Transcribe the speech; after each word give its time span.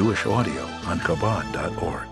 Jewish 0.00 0.24
audio 0.24 0.62
on 0.86 0.98
Chabad.org. 1.00 2.08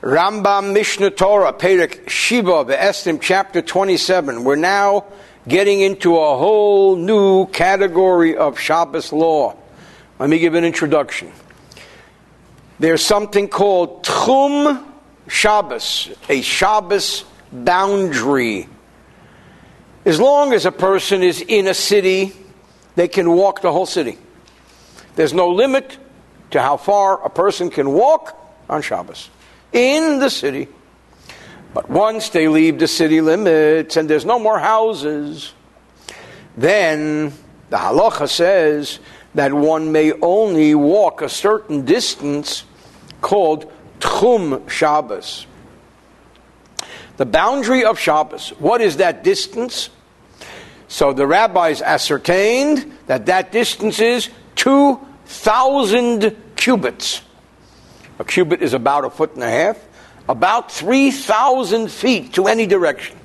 Rambam 0.00 0.74
Mishneh 0.74 1.16
Torah, 1.16 1.52
Perek 1.52 2.08
Shiva, 2.08 2.64
Estim, 2.64 3.20
chapter 3.22 3.62
27. 3.62 4.42
We're 4.42 4.56
now 4.56 5.04
getting 5.46 5.80
into 5.80 6.16
a 6.16 6.36
whole 6.36 6.96
new 6.96 7.46
category 7.46 8.36
of 8.36 8.58
Shabbos 8.58 9.12
law. 9.12 9.54
Let 10.18 10.28
me 10.28 10.40
give 10.40 10.54
an 10.54 10.64
introduction. 10.64 11.30
There's 12.80 13.04
something 13.04 13.46
called 13.46 14.02
Tchum 14.02 14.84
Shabbos, 15.28 16.10
a 16.28 16.40
Shabbos 16.42 17.22
boundary. 17.52 18.68
As 20.04 20.18
long 20.18 20.52
as 20.52 20.66
a 20.66 20.72
person 20.72 21.22
is 21.22 21.40
in 21.42 21.68
a 21.68 21.74
city, 21.74 22.32
they 22.96 23.06
can 23.06 23.30
walk 23.30 23.62
the 23.62 23.70
whole 23.70 23.86
city. 23.86 24.18
There's 25.14 25.32
no 25.32 25.50
limit 25.50 25.96
to 26.50 26.60
how 26.60 26.76
far 26.76 27.24
a 27.24 27.30
person 27.30 27.70
can 27.70 27.92
walk 27.92 28.38
on 28.68 28.82
Shabbos 28.82 29.30
in 29.72 30.18
the 30.18 30.30
city. 30.30 30.68
But 31.74 31.90
once 31.90 32.30
they 32.30 32.48
leave 32.48 32.78
the 32.78 32.88
city 32.88 33.20
limits 33.20 33.96
and 33.96 34.08
there's 34.08 34.24
no 34.24 34.38
more 34.38 34.58
houses, 34.58 35.52
then 36.56 37.32
the 37.70 37.76
halacha 37.76 38.28
says 38.28 38.98
that 39.34 39.52
one 39.52 39.92
may 39.92 40.12
only 40.12 40.74
walk 40.74 41.22
a 41.22 41.28
certain 41.28 41.84
distance 41.84 42.64
called 43.20 43.70
Tchum 44.00 44.68
Shabbos. 44.68 45.46
The 47.18 47.26
boundary 47.26 47.84
of 47.84 47.98
Shabbos. 47.98 48.50
What 48.58 48.80
is 48.80 48.96
that 48.98 49.22
distance? 49.22 49.90
So 50.88 51.12
the 51.12 51.26
rabbis 51.26 51.82
ascertained 51.82 52.92
that 53.06 53.26
that 53.26 53.52
distance 53.52 54.00
is 54.00 54.30
2,000 55.28 56.36
cubits. 56.56 57.20
A 58.18 58.24
cubit 58.24 58.62
is 58.62 58.72
about 58.72 59.04
a 59.04 59.10
foot 59.10 59.34
and 59.34 59.42
a 59.42 59.50
half, 59.50 59.78
about 60.28 60.72
3,000 60.72 61.90
feet 61.90 62.32
to 62.34 62.46
any 62.46 62.66
direction. 62.66 63.16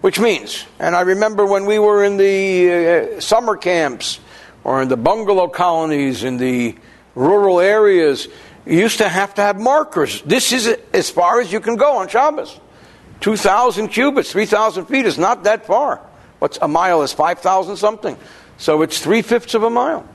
Which 0.00 0.18
means, 0.18 0.64
and 0.78 0.96
I 0.96 1.02
remember 1.02 1.44
when 1.44 1.66
we 1.66 1.78
were 1.78 2.02
in 2.04 2.16
the 2.16 3.16
uh, 3.16 3.20
summer 3.20 3.56
camps 3.56 4.18
or 4.64 4.80
in 4.80 4.88
the 4.88 4.96
bungalow 4.96 5.48
colonies 5.48 6.24
in 6.24 6.38
the 6.38 6.76
rural 7.14 7.60
areas, 7.60 8.26
you 8.64 8.78
used 8.78 8.98
to 8.98 9.08
have 9.08 9.34
to 9.34 9.42
have 9.42 9.60
markers. 9.60 10.22
This 10.22 10.52
is 10.52 10.74
as 10.94 11.10
far 11.10 11.40
as 11.40 11.52
you 11.52 11.60
can 11.60 11.76
go 11.76 11.98
on 11.98 12.08
Shabbos. 12.08 12.58
2,000 13.20 13.88
cubits, 13.88 14.32
3,000 14.32 14.86
feet 14.86 15.04
is 15.04 15.18
not 15.18 15.44
that 15.44 15.66
far. 15.66 16.00
What's 16.38 16.58
a 16.62 16.68
mile 16.68 17.02
is 17.02 17.12
5,000 17.12 17.76
something. 17.76 18.16
So 18.56 18.80
it's 18.80 19.00
three 19.02 19.20
fifths 19.20 19.54
of 19.54 19.62
a 19.62 19.70
mile. 19.70 20.08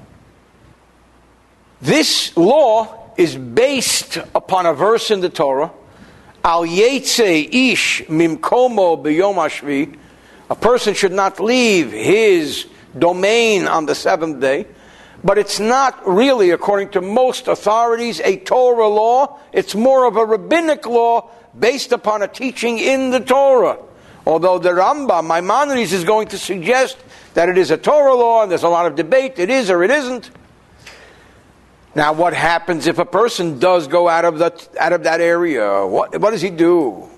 This 1.82 2.36
law 2.38 3.12
is 3.18 3.36
based 3.36 4.18
upon 4.34 4.66
a 4.66 4.74
verse 4.74 5.12
in 5.12 5.22
the 5.22 5.30
Torah, 5.30 5.72
Al 6.44 6.66
Yetze 6.66 7.50
Ish 7.52 8.08
Mimkomo 8.10 8.98
B'Yom. 8.98 9.98
A 10.50 10.56
person 10.56 10.94
should 10.94 11.12
not 11.12 11.40
leave 11.40 11.92
his 11.92 12.68
domain 12.98 13.68
on 13.68 13.86
the 13.86 13.96
seventh 13.96 14.40
day. 14.40 14.68
But 15.24 15.40
it's 15.40 15.60
not 15.60 16.08
really, 16.08 16.52
according 16.52 16.90
to 16.90 17.02
most 17.02 17.48
authorities, 17.48 18.20
a 18.20 18.38
Torah 18.38 18.88
law. 18.88 19.40
It's 19.52 19.74
more 19.74 20.06
of 20.06 20.18
a 20.18 20.26
rabbinic 20.26 20.86
law 20.86 21.32
based 21.58 21.92
upon 21.92 22.22
a 22.22 22.28
teaching 22.28 22.78
in 22.78 23.10
the 23.10 23.20
Torah. 23.20 23.80
Although 24.28 24.60
the 24.60 24.70
Rambam, 24.70 25.28
Maimonides, 25.28 25.94
is 25.94 26.04
going 26.04 26.28
to 26.28 26.38
suggest 26.38 26.98
that 27.34 27.50
it 27.50 27.58
is 27.58 27.72
a 27.72 27.78
Torah 27.78 28.14
law, 28.14 28.44
and 28.44 28.52
there's 28.52 28.64
a 28.64 28.70
lot 28.70 28.86
of 28.86 28.96
debate, 28.96 29.40
it 29.40 29.50
is 29.50 29.72
or 29.72 29.84
it 29.84 29.90
isn't. 29.90 30.30
Now, 31.96 32.12
what 32.12 32.34
happens 32.34 32.88
if 32.88 33.00
a 33.00 33.06
person 33.06 33.58
does 33.58 33.88
go 33.88 34.10
out 34.10 34.26
of, 34.26 34.38
the, 34.38 34.52
out 34.78 34.92
of 34.92 35.04
that 35.04 35.22
area? 35.22 35.86
What, 35.86 36.20
what 36.20 36.32
does 36.32 36.42
he 36.42 36.50
do? 36.50 37.10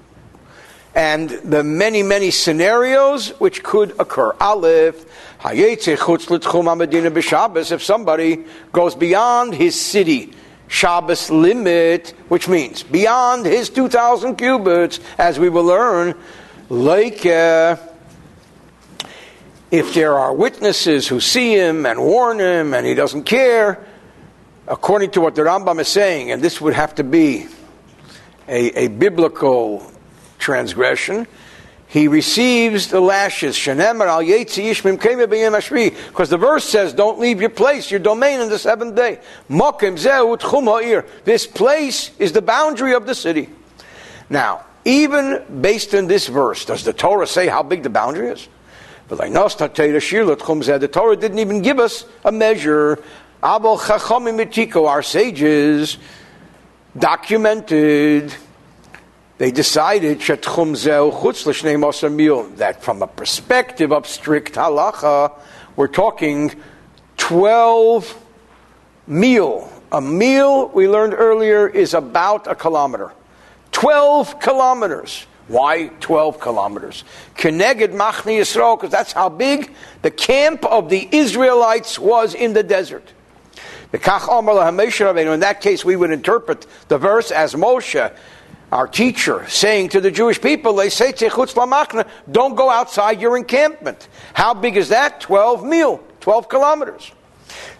And 0.93 1.29
the 1.29 1.63
many, 1.63 2.03
many 2.03 2.29
scenarios 2.29 3.29
which 3.39 3.63
could 3.63 3.99
occur. 3.99 4.35
Aleph, 4.39 5.03
if 5.43 7.83
somebody 7.83 8.45
goes 8.71 8.95
beyond 8.95 9.55
his 9.55 9.79
city, 9.79 10.33
Shabbos 10.67 11.31
limit, 11.31 12.13
which 12.27 12.47
means 12.47 12.83
beyond 12.83 13.47
his 13.47 13.71
2,000 13.71 14.35
cubits, 14.35 14.99
as 15.17 15.39
we 15.39 15.49
will 15.49 15.63
learn, 15.63 16.13
like 16.69 17.25
uh, 17.25 17.77
if 19.71 19.95
there 19.95 20.19
are 20.19 20.33
witnesses 20.33 21.07
who 21.07 21.19
see 21.19 21.53
him 21.53 21.87
and 21.87 21.99
warn 21.99 22.39
him 22.39 22.75
and 22.75 22.85
he 22.85 22.93
doesn't 22.93 23.23
care, 23.23 23.83
according 24.67 25.11
to 25.11 25.21
what 25.21 25.35
the 25.35 25.41
Rambam 25.43 25.79
is 25.79 25.87
saying, 25.87 26.31
and 26.31 26.41
this 26.41 26.59
would 26.59 26.73
have 26.73 26.95
to 26.95 27.03
be 27.03 27.47
a, 28.47 28.85
a 28.85 28.87
biblical 28.87 29.91
transgression, 30.39 31.27
he 31.89 32.09
receives 32.09 32.89
the 32.89 32.99
lashes. 32.99 33.55
Because 33.55 33.89
the 36.29 36.37
verse 36.37 36.65
says, 36.65 36.93
don't 36.93 37.17
leave 37.19 37.39
your 37.39 37.49
place, 37.49 37.89
your 37.89 38.01
domain 38.01 38.41
in 38.41 38.49
the 38.49 38.59
seventh 38.59 38.95
day. 38.95 39.19
This 41.23 41.47
place 41.47 42.11
is 42.19 42.33
the 42.33 42.41
boundary 42.41 42.93
of 42.93 43.05
the 43.05 43.15
city. 43.15 43.49
Now, 44.29 44.65
even 44.83 45.43
based 45.61 45.95
on 45.95 46.07
this 46.07 46.27
verse, 46.27 46.65
does 46.65 46.83
the 46.83 46.91
Torah 46.91 47.27
say 47.27 47.47
how 47.47 47.63
big 47.63 47.83
the 47.83 47.89
boundary 47.89 48.27
is? 48.29 48.49
The 49.07 50.89
Torah 50.91 51.15
didn't 51.15 51.39
even 51.39 51.61
give 51.61 51.79
us 51.79 52.05
a 52.25 52.31
measure. 52.33 53.01
Our 53.43 55.03
sages 55.03 55.97
documented, 56.97 58.33
they 59.37 59.51
decided 59.51 60.19
that 60.19 60.43
from 62.81 63.01
a 63.03 63.07
perspective 63.07 63.91
of 63.91 64.07
strict 64.07 64.53
halacha, 64.53 65.33
we're 65.75 65.87
talking 65.87 66.55
12 67.17 68.23
mil. 69.05 69.71
A 69.91 70.01
mil, 70.01 70.69
we 70.69 70.89
learned 70.89 71.13
earlier, 71.13 71.67
is 71.67 71.93
about 71.93 72.47
a 72.47 72.55
kilometer. 72.55 73.11
12 73.71 74.39
kilometers. 74.39 75.27
Why 75.47 75.91
12 75.99 76.39
kilometers? 76.39 77.03
Keneged 77.35 77.93
Machni 77.93 78.39
Yisrael, 78.39 78.77
because 78.77 78.91
that's 78.91 79.13
how 79.13 79.29
big 79.29 79.71
the 80.01 80.11
camp 80.11 80.65
of 80.65 80.89
the 80.89 81.07
Israelites 81.11 81.99
was 81.99 82.33
in 82.33 82.53
the 82.53 82.63
desert. 82.63 83.13
In 83.93 85.39
that 85.39 85.57
case, 85.61 85.85
we 85.85 85.95
would 85.95 86.11
interpret 86.11 86.65
the 86.87 86.97
verse 86.97 87.31
as 87.31 87.53
Moshe, 87.55 88.13
our 88.71 88.87
teacher, 88.87 89.47
saying 89.47 89.89
to 89.89 90.01
the 90.01 90.11
Jewish 90.11 90.41
people, 90.41 90.73
they 90.73 90.89
say, 90.89 91.13
don't 91.13 92.55
go 92.55 92.69
outside 92.69 93.21
your 93.21 93.37
encampment. 93.37 94.09
How 94.33 94.53
big 94.53 94.75
is 94.75 94.89
that? 94.89 95.21
12 95.21 95.63
mil, 95.63 96.03
12 96.19 96.49
kilometers. 96.49 97.11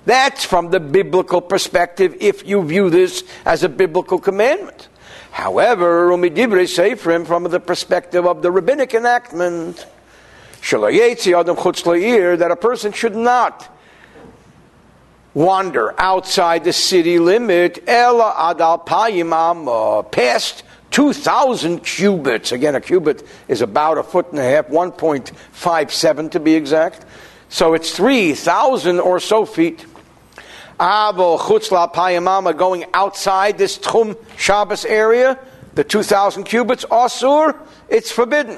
That's 0.06 0.46
from 0.46 0.70
the 0.72 0.80
biblical 0.80 1.42
perspective 1.42 2.16
if 2.22 2.48
you 2.48 2.64
view 2.64 2.90
this 2.90 3.26
as 3.46 3.64
a 3.64 3.70
biblical 3.70 4.18
commandment. 4.18 4.88
However, 5.32 6.10
Umidibre 6.10 6.64
Seifrim, 6.68 7.28
from 7.28 7.44
the 7.44 7.60
perspective 7.60 8.26
of 8.26 8.42
the 8.42 8.50
rabbinic 8.50 8.94
enactment, 8.94 9.86
that 12.38 12.48
a 12.50 12.56
person 12.56 12.92
should 12.94 13.16
not 13.16 13.77
wander 15.34 15.94
outside 16.00 16.64
the 16.64 16.74
city 16.74 17.20
limit, 17.20 17.84
ela 17.88 18.34
adal 18.54 18.86
payim 18.86 19.32
uh, 19.68 20.02
past 20.04 20.64
2,000 20.92 21.84
cubits. 21.84 22.52
Again, 22.52 22.76
a 22.76 22.82
cubit 22.82 23.26
is 23.48 23.62
about 23.62 23.98
a 23.98 24.04
foot 24.04 24.32
and 24.32 24.40
a 24.40 24.44
half, 24.44 24.68
1.57 24.68 26.32
to 26.32 26.40
be 26.40 26.56
exact. 26.56 27.06
So 27.50 27.74
it's 27.74 27.96
3,000 27.96 29.00
or 29.00 29.20
so 29.20 29.46
feet. 29.46 29.86
Avo 30.80 31.40
chutzla 31.40 31.94
payamama 31.94 32.50
uh, 32.50 32.52
going 32.54 32.86
outside 32.94 33.58
this 33.58 33.78
Tchum 33.78 34.18
Shabbos 34.38 34.86
area, 34.86 35.40
the 35.74 35.84
2,000 35.84 36.44
cubits, 36.44 36.86
Asur, 36.86 37.58
it's 37.90 38.12
forbidden. 38.12 38.58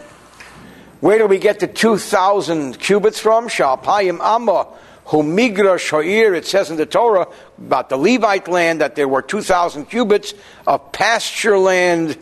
Where 0.99 1.17
do 1.17 1.27
we 1.27 1.37
get 1.37 1.59
the 1.59 1.67
2,000 1.67 2.77
cubits 2.77 3.19
from? 3.19 3.47
Shalpayim 3.47 4.19
Amma, 4.19 4.67
Humigra 5.09 5.79
Shoir, 5.79 6.35
it 6.35 6.45
says 6.45 6.69
in 6.69 6.77
the 6.77 6.85
Torah 6.85 7.27
about 7.57 7.89
the 7.89 7.97
Levite 7.97 8.47
land 8.47 8.81
that 8.81 8.95
there 8.95 9.07
were 9.07 9.23
2,000 9.23 9.87
cubits 9.87 10.35
of 10.67 10.91
pasture 10.91 11.57
land, 11.57 12.15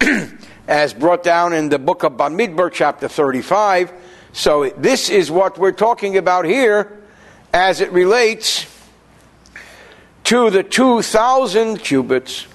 as 0.68 0.92
brought 0.92 1.22
down 1.22 1.52
in 1.52 1.68
the 1.68 1.78
book 1.78 2.02
of 2.02 2.14
Bamidbar, 2.14 2.72
chapter 2.72 3.06
35. 3.06 3.92
So 4.32 4.68
this 4.70 5.10
is 5.10 5.30
what 5.30 5.58
we're 5.58 5.70
talking 5.70 6.16
about 6.16 6.44
here 6.44 7.00
as 7.52 7.80
it 7.80 7.92
relates 7.92 8.66
to 10.24 10.50
the 10.50 10.64
2,000 10.64 11.78
cubits. 11.78 12.48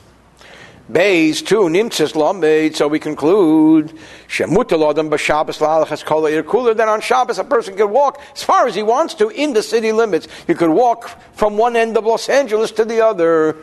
Bays 0.92 1.44
two 1.44 1.62
nimtzis 1.62 2.16
lamed. 2.16 2.76
So 2.76 2.88
we 2.88 2.98
conclude 2.98 3.94
shemutalodam 4.28 5.10
b'Shabbos 5.10 5.60
la'alachas 5.60 6.04
kol 6.04 6.42
cooler 6.44 6.74
than 6.74 6.90
on 6.90 7.02
Shabbos 7.02 7.38
a 7.38 7.44
person 7.44 7.78
can 7.78 7.92
walk 7.92 8.20
as 8.34 8.44
far 8.44 8.68
as 8.68 8.74
he 8.74 8.82
wants 8.82 9.14
to 9.16 9.30
in 9.30 9.54
the 9.54 9.62
city 9.62 9.92
limits. 9.92 10.28
You 10.48 10.56
could 10.56 10.72
walk 10.72 11.10
from 11.34 11.58
one 11.58 11.76
end 11.76 11.96
of 11.96 12.06
Los 12.06 12.28
Angeles 12.28 12.72
to 12.72 12.86
the 12.86 13.06
other. 13.06 13.58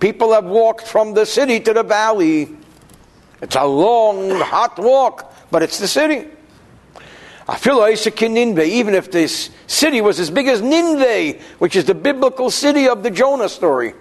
People 0.00 0.34
have 0.34 0.44
walked 0.44 0.86
from 0.86 1.14
the 1.14 1.24
city 1.24 1.60
to 1.60 1.72
the 1.72 1.82
valley. 1.82 2.54
It's 3.40 3.56
a 3.56 3.64
long, 3.64 4.30
hot 4.40 4.78
walk, 4.78 5.32
but 5.50 5.62
it's 5.62 5.78
the 5.78 5.88
city. 5.88 6.28
I 7.48 7.56
feel 7.56 7.78
Ninveh, 7.78 8.66
even 8.66 8.94
if 8.94 9.10
this 9.10 9.50
city 9.66 10.00
was 10.00 10.18
as 10.18 10.30
big 10.30 10.48
as 10.48 10.60
Nineveh, 10.60 11.40
which 11.58 11.76
is 11.76 11.84
the 11.84 11.94
biblical 11.94 12.50
city 12.50 12.88
of 12.88 13.02
the 13.02 13.10
Jonah 13.10 13.48
story. 13.48 13.94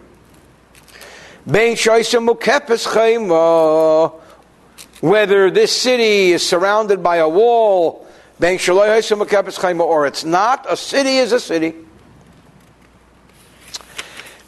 Whether 5.01 5.51
this 5.51 5.71
city 5.71 6.31
is 6.31 6.47
surrounded 6.47 7.03
by 7.03 7.17
a 7.17 7.29
wall, 7.29 8.07
or 8.41 10.07
it's 10.07 10.23
not, 10.23 10.65
a 10.67 10.75
city 10.75 11.17
is 11.17 11.31
a 11.31 11.39
city. 11.39 11.75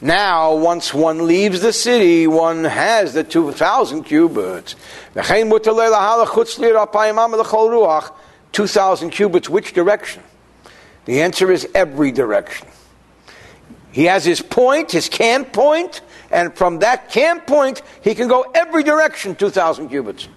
Now, 0.02 0.56
once 0.56 0.94
one 0.94 1.26
leaves 1.26 1.62
the 1.62 1.74
city, 1.74 2.28
one 2.28 2.64
has 2.64 3.14
the 3.14 3.24
2,000 3.24 4.04
cubits. 4.04 4.76
2,000 8.52 9.10
cubits, 9.10 9.50
which 9.50 9.74
direction? 9.74 10.24
The 11.06 11.22
answer 11.22 11.52
is 11.52 11.68
every 11.74 12.12
direction. 12.12 12.68
He 13.92 14.06
has 14.06 14.26
his 14.26 14.42
point, 14.42 14.92
his 14.92 15.10
camp 15.10 15.54
point, 15.54 16.02
and 16.32 16.56
from 16.56 16.80
that 16.80 17.10
camp 17.10 17.48
point, 17.48 17.82
he 18.02 18.14
can 18.16 18.28
go 18.28 18.46
every 18.54 18.84
direction 18.84 19.36
2,000 19.36 19.90
cubits. 19.90 20.28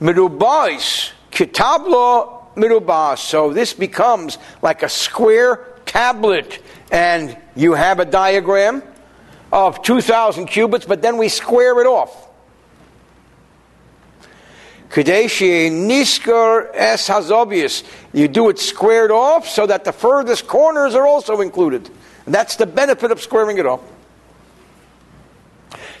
Mirubais, 0.00 1.12
kitablo 1.30 2.54
mirubas. 2.54 3.18
So 3.18 3.52
this 3.52 3.74
becomes 3.74 4.38
like 4.62 4.82
a 4.82 4.88
square 4.88 5.66
tablet 5.84 6.62
and 6.90 7.36
you 7.54 7.74
have 7.74 8.00
a 8.00 8.04
diagram 8.04 8.82
of 9.52 9.82
2,000 9.82 10.46
cubits, 10.46 10.86
but 10.86 11.02
then 11.02 11.18
we 11.18 11.28
square 11.28 11.80
it 11.80 11.86
off. 11.86 12.28
Kadeshi 14.88 15.70
Niskar 15.70 16.70
es 16.74 17.08
Hazobius. 17.08 17.84
You 18.12 18.26
do 18.26 18.48
it 18.48 18.58
squared 18.58 19.12
off 19.12 19.46
so 19.48 19.66
that 19.66 19.84
the 19.84 19.92
furthest 19.92 20.48
corners 20.48 20.96
are 20.96 21.06
also 21.06 21.40
included. 21.40 21.88
And 22.26 22.34
that's 22.34 22.56
the 22.56 22.66
benefit 22.66 23.12
of 23.12 23.20
squaring 23.20 23.58
it 23.58 23.66
off. 23.66 23.80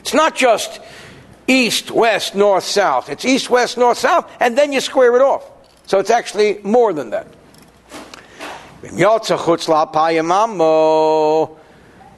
It's 0.00 0.14
not 0.14 0.36
just 0.36 0.80
east, 1.46 1.90
west, 1.90 2.34
north, 2.34 2.64
south. 2.64 3.08
It's 3.08 3.24
east, 3.24 3.50
west, 3.50 3.78
north, 3.78 3.98
south, 3.98 4.30
and 4.40 4.56
then 4.56 4.72
you 4.72 4.80
square 4.80 5.14
it 5.16 5.22
off. 5.22 5.48
So 5.86 5.98
it's 5.98 6.10
actually 6.10 6.60
more 6.62 6.92
than 6.92 7.10
that. 7.10 7.26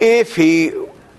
If 0.01 0.37
he 0.37 0.73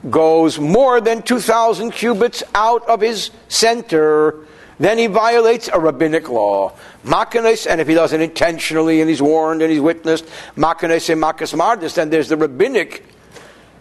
goes 0.10 0.60
more 0.60 1.02
than 1.02 1.22
2,000 1.22 1.92
cubits 1.92 2.44
out 2.54 2.88
of 2.88 3.02
his 3.02 3.32
center, 3.48 4.46
then 4.80 4.98
he 4.98 5.08
violates 5.08 5.70
a 5.72 5.80
rabbinic 5.80 6.30
law. 6.30 6.74
Makanes, 7.06 7.66
and 7.70 7.82
if 7.82 7.88
he 7.88 7.94
does 7.94 8.14
it 8.14 8.22
intentionally 8.22 9.02
and 9.02 9.10
he's 9.10 9.22
warned 9.22 9.62
and 9.62 9.72
he's 9.72 9.82
witnessed, 9.82 10.26
Makanes 10.56 11.10
and 11.10 11.22
Makas 11.22 11.54
Mardis, 11.54 11.96
then 11.96 12.10
there's 12.10 12.30
the 12.30 12.38
rabbinic 12.38 13.06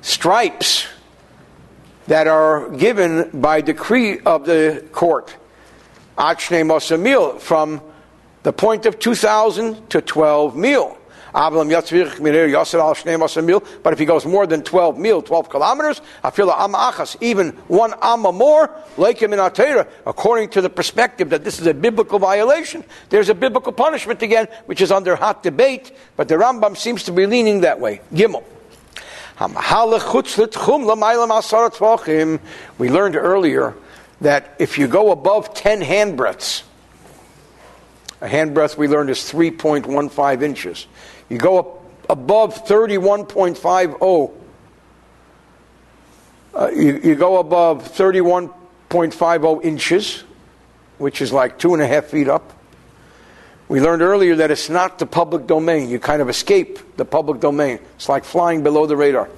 stripes 0.00 0.87
that 2.12 2.26
are 2.26 2.69
given 2.69 3.31
by 3.32 3.62
decree 3.62 4.20
of 4.20 4.44
the 4.44 4.85
court. 4.93 5.35
Achne 6.19 6.62
Mosamil, 6.62 7.41
from 7.41 7.81
the 8.43 8.53
point 8.53 8.85
of 8.85 8.99
2,000 8.99 9.88
to 9.88 10.03
12 10.03 10.55
mil. 10.55 10.99
But 11.32 11.62
if 13.94 13.99
he 13.99 14.05
goes 14.05 14.26
more 14.26 14.47
than 14.47 14.62
12 14.62 14.99
mil, 14.99 15.23
12 15.23 15.49
kilometers, 15.49 16.03
even 17.23 17.53
one 17.69 17.94
amma 18.03 18.31
more, 18.31 18.70
according 20.05 20.50
to 20.50 20.61
the 20.61 20.69
perspective 20.69 21.31
that 21.31 21.44
this 21.44 21.58
is 21.58 21.67
a 21.67 21.73
biblical 21.73 22.19
violation, 22.19 22.85
there's 23.08 23.31
a 23.31 23.35
biblical 23.35 23.73
punishment 23.73 24.20
again, 24.20 24.49
which 24.67 24.82
is 24.82 24.93
under 24.93 25.17
hot 25.17 25.43
debate, 25.43 25.97
but 26.19 26.29
the 26.29 26.35
Rambam 26.35 26.76
seems 26.76 27.05
to 27.05 27.12
be 27.12 27.25
leaning 27.25 27.62
that 27.62 27.81
way. 27.81 28.03
Gimel. 28.12 28.44
We 32.79 32.88
learned 32.88 33.17
earlier 33.17 33.75
that 34.20 34.55
if 34.58 34.79
you 34.79 34.87
go 34.87 35.11
above 35.11 35.55
10 35.55 35.81
handbreadths, 35.81 36.62
a 38.20 38.29
handbreadth 38.29 38.76
we 38.76 38.87
learned 38.88 39.11
is 39.11 39.19
3.15 39.19 40.43
inches. 40.43 40.87
You 41.29 41.38
go 41.38 41.58
up 41.58 41.82
above 42.08 42.64
31.50. 42.67 44.32
Uh, 46.55 46.69
you, 46.69 47.00
you 47.02 47.14
go 47.14 47.38
above 47.38 47.93
31.50 47.93 49.64
inches, 49.64 50.25
which 50.99 51.23
is 51.23 51.32
like 51.32 51.58
two 51.58 51.73
and 51.75 51.82
a 51.82 51.87
half 51.87 52.05
feet 52.05 52.29
up. 52.29 52.52
We 53.73 53.81
learned 53.81 54.03
earlier 54.03 54.37
that 54.37 54.51
it's 54.51 54.69
not 54.69 54.99
the 54.99 55.07
public 55.07 55.47
domain. 55.47 55.89
You 55.89 55.99
kind 55.99 56.21
of 56.21 56.29
escape 56.29 56.99
the 56.99 57.07
public 57.07 57.41
domain. 57.41 57.79
It's 57.97 58.07
like 58.07 58.23
flying 58.23 58.63
below 58.63 58.85
the 58.85 58.99
radar. 58.99 59.31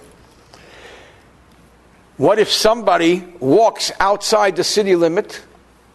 What 2.17 2.41
if 2.41 2.51
somebody 2.51 3.25
walks 3.39 3.93
outside 4.01 4.57
the 4.57 4.65
city 4.65 4.97
limit, 4.97 5.41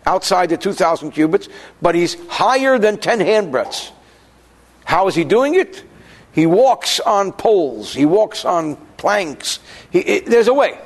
outside 0.06 0.52
the 0.52 0.58
2,000 0.58 1.12
cubits, 1.12 1.50
but 1.82 1.96
he's 1.96 2.16
higher 2.30 2.80
than 2.80 2.98
10 2.98 3.20
handbreadths? 3.20 3.92
How 4.86 5.10
is 5.10 5.16
he 5.16 5.26
doing 5.26 5.56
it? 5.56 5.84
He 6.32 6.46
walks 6.46 7.02
on 7.02 7.34
poles. 7.34 7.94
He 7.94 8.06
walks 8.06 8.46
on 8.46 8.78
planks. 8.96 9.60
He, 9.92 10.00
it, 10.00 10.28
there's 10.28 10.48
a 10.48 10.54
way. 10.54 10.80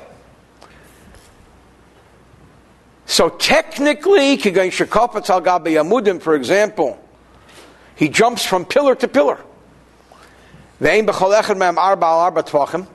So 3.06 3.28
technically, 3.28 4.36
for 4.38 6.34
example, 6.34 7.03
he 7.96 8.08
jumps 8.08 8.44
from 8.44 8.64
pillar 8.64 8.94
to 8.96 9.08
pillar. 9.08 9.38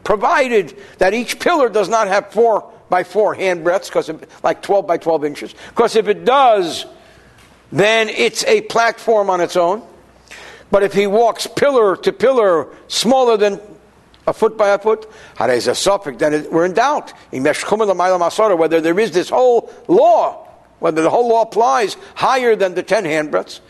Provided 0.04 0.78
that 0.98 1.14
each 1.14 1.40
pillar 1.40 1.70
does 1.70 1.90
not 1.90 2.08
have 2.08 2.32
four 2.32 2.72
by 2.90 3.04
four 3.04 3.34
hand 3.34 3.64
breadths, 3.64 3.90
because 3.90 4.12
like 4.44 4.62
12 4.62 4.86
by 4.86 4.98
12 4.98 5.26
inches. 5.26 5.56
Because 5.70 5.96
if 5.96 6.08
it 6.08 6.26
does, 6.26 6.86
then 7.72 8.10
it's 8.10 8.44
a 8.46 8.62
platform 8.62 9.30
on 9.30 9.42
its 9.42 9.56
own. 9.56 9.82
But 10.72 10.84
if 10.84 10.94
he 10.94 11.08
walks 11.08 11.48
pillar 11.48 11.96
to 11.98 12.12
pillar 12.12 12.68
smaller 12.88 13.38
than 13.38 13.60
a 14.28 14.34
foot 14.34 14.58
by 14.58 14.70
a 14.70 14.80
foot, 14.80 15.10
then 15.38 16.52
we're 16.52 16.66
in 16.66 16.74
doubt. 16.74 17.14
Whether 17.32 18.82
there 18.82 19.00
is 19.00 19.12
this 19.12 19.30
whole 19.30 19.72
law, 19.88 20.48
whether 20.80 21.02
the 21.02 21.10
whole 21.10 21.30
law 21.30 21.42
applies 21.42 21.98
higher 22.16 22.56
than 22.56 22.76
the 22.76 22.84
ten 22.84 23.06
handbreadths, 23.06 23.62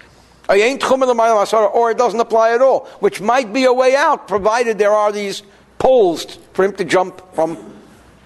or 0.50 1.91
it 1.91 1.98
doesn't 1.98 2.20
apply 2.20 2.53
at 2.53 2.62
all, 2.62 2.86
which 3.00 3.22
might 3.22 3.53
be 3.53 3.65
a 3.65 3.74
way 3.74 3.96
out, 3.96 4.27
provided 4.27 4.77
there 4.77 4.91
are 4.91 5.12
these 5.12 5.44
poles 5.77 6.25
for 6.53 6.65
him 6.65 6.74
to 6.74 6.84
jump 6.84 7.22
from 7.34 7.58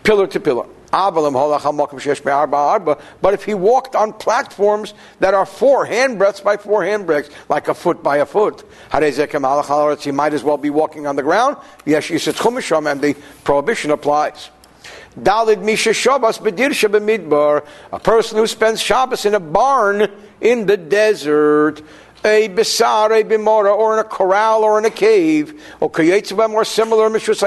pillar 0.04 0.28
to 0.28 0.40
pillar. 0.40 0.66
But 0.92 3.34
if 3.34 3.44
he 3.44 3.56
walked 3.56 3.96
on 3.96 4.14
platforms 4.14 4.94
that 5.20 5.34
are 5.34 5.46
four 5.46 5.88
handbreadths 5.88 6.44
by 6.44 6.58
four 6.58 6.82
handbreadths, 6.82 7.32
like 7.50 7.68
a 7.68 7.74
foot 7.74 8.04
by 8.04 8.18
a 8.18 8.28
foot, 8.28 8.64
he 8.92 10.12
might 10.12 10.34
as 10.34 10.44
well 10.44 10.58
be 10.58 10.70
walking 10.70 11.08
on 11.08 11.16
the 11.16 11.24
ground. 11.24 11.58
Yes, 11.86 12.12
and 12.12 13.02
the 13.02 13.16
prohibition 13.44 13.90
applies. 13.90 14.52
Dalid 15.20 15.64
Misha 15.64 15.94
Shabbos 15.94 16.38
a 16.38 18.00
person 18.00 18.38
who 18.38 18.48
spends 18.48 18.82
Shabbos 18.82 19.26
in 19.26 19.34
a 19.34 19.40
barn 19.40 20.12
in 20.42 20.66
the 20.66 20.78
desert 20.78 21.82
a 22.26 22.48
besar, 22.48 23.12
a 23.12 23.24
bimora, 23.24 23.76
or 23.76 23.94
in 23.94 24.00
a 24.00 24.04
corral 24.04 24.64
or 24.64 24.78
in 24.78 24.86
a 24.86 24.90
cave, 24.90 25.62
or 25.80 25.90
kayetzibam 25.90 26.54
or 26.54 26.64
similar 26.64 27.10
mishus 27.10 27.44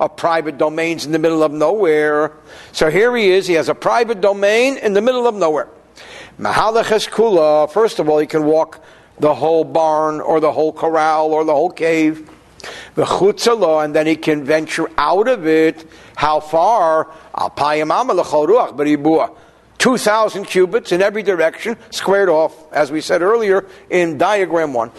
a 0.00 0.08
private 0.08 0.58
domains 0.58 1.04
in 1.06 1.12
the 1.12 1.18
middle 1.18 1.42
of 1.42 1.52
nowhere. 1.52 2.32
So 2.72 2.90
here 2.90 3.14
he 3.16 3.30
is, 3.30 3.46
he 3.46 3.54
has 3.54 3.68
a 3.68 3.74
private 3.74 4.20
domain 4.20 4.78
in 4.78 4.92
the 4.92 5.02
middle 5.02 5.26
of 5.26 5.34
nowhere. 5.34 5.68
Mahalach 6.38 7.08
kula, 7.08 7.70
first 7.70 7.98
of 7.98 8.08
all, 8.08 8.18
he 8.18 8.26
can 8.26 8.44
walk 8.44 8.84
the 9.18 9.34
whole 9.34 9.64
barn 9.64 10.20
or 10.20 10.40
the 10.40 10.52
whole 10.52 10.72
corral 10.72 11.32
or 11.32 11.44
the 11.44 11.54
whole 11.54 11.70
cave. 11.70 12.30
The 12.94 13.04
chutzalo, 13.04 13.84
and 13.84 13.94
then 13.94 14.06
he 14.06 14.16
can 14.16 14.44
venture 14.44 14.90
out 14.98 15.28
of 15.28 15.46
it. 15.46 15.88
How 16.16 16.40
far? 16.40 17.12
Al 17.34 17.50
ruach 17.50 18.76
2,000 19.86 20.46
cubits 20.46 20.90
in 20.90 21.00
every 21.00 21.22
direction, 21.22 21.76
squared 21.92 22.28
off, 22.28 22.52
as 22.72 22.90
we 22.90 23.00
said 23.00 23.22
earlier 23.22 23.64
in 23.88 24.18
diagram 24.18 24.74
1. 24.74 24.90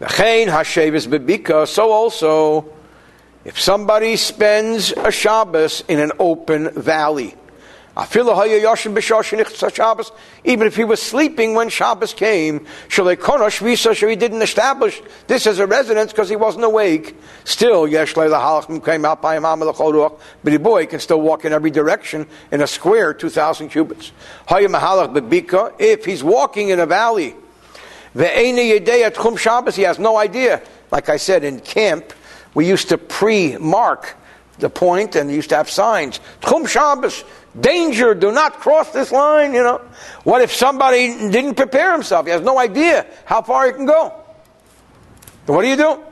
So 0.00 1.92
also, 1.92 2.72
if 3.44 3.60
somebody 3.60 4.16
spends 4.16 4.90
a 4.90 5.12
Shabbos 5.12 5.84
in 5.86 6.00
an 6.00 6.10
open 6.18 6.70
valley, 6.70 7.36
Even 10.44 10.66
if 10.66 10.76
he 10.76 10.84
was 10.84 11.00
sleeping 11.00 11.54
when 11.54 11.70
Shabbos 11.70 12.12
came, 12.12 12.66
he 12.90 14.16
didn't 14.16 14.42
establish 14.42 15.00
this 15.26 15.46
as 15.46 15.58
a 15.58 15.66
residence 15.66 16.12
because 16.12 16.28
he 16.28 16.36
wasn't 16.36 16.64
awake. 16.64 17.16
Still, 17.44 17.88
came 17.88 19.04
out 19.06 19.22
by 19.22 19.38
but 19.38 20.44
the 20.44 20.58
boy 20.58 20.84
can 20.86 21.00
still 21.00 21.22
walk 21.22 21.46
in 21.46 21.54
every 21.54 21.70
direction 21.70 22.26
in 22.52 22.60
a 22.60 22.66
square 22.66 23.14
2,000 23.14 23.70
cubits. 23.70 24.12
If 24.50 26.04
he's 26.04 26.22
walking 26.22 26.68
in 26.68 26.80
a 26.80 26.86
valley, 26.86 27.34
he 28.14 29.82
has 29.82 29.98
no 29.98 30.16
idea. 30.18 30.62
Like 30.90 31.08
I 31.08 31.16
said, 31.16 31.44
in 31.44 31.60
camp, 31.60 32.12
we 32.54 32.66
used 32.68 32.90
to 32.90 32.98
pre-mark 32.98 34.16
the 34.58 34.70
point 34.70 35.16
and 35.16 35.30
used 35.30 35.50
to 35.50 35.56
have 35.56 35.68
signs. 35.68 36.20
Shabbos, 36.66 37.24
danger, 37.60 38.14
do 38.14 38.32
not 38.32 38.54
cross 38.54 38.90
this 38.90 39.12
line, 39.12 39.54
you 39.54 39.62
know. 39.62 39.80
What 40.24 40.42
if 40.42 40.52
somebody 40.52 41.08
didn't 41.30 41.54
prepare 41.54 41.92
himself? 41.92 42.26
He 42.26 42.32
has 42.32 42.42
no 42.42 42.58
idea 42.58 43.06
how 43.24 43.42
far 43.42 43.66
he 43.66 43.72
can 43.72 43.86
go. 43.86 44.12
what 45.46 45.62
do 45.62 45.68
you 45.68 45.76
do? 45.76 46.02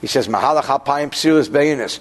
He 0.00 0.06
says, 0.06 0.28
Mahalach 0.28 0.62
hapayim 0.62 1.10
beyinis. 1.10 2.00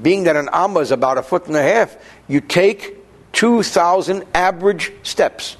Being 0.00 0.24
that 0.24 0.36
an 0.36 0.48
amma 0.52 0.80
is 0.80 0.90
about 0.90 1.18
a 1.18 1.22
foot 1.22 1.46
and 1.46 1.56
a 1.56 1.62
half, 1.62 1.96
you 2.28 2.40
take 2.40 2.96
2,000 3.32 4.24
average 4.34 4.92
steps. 5.02 5.56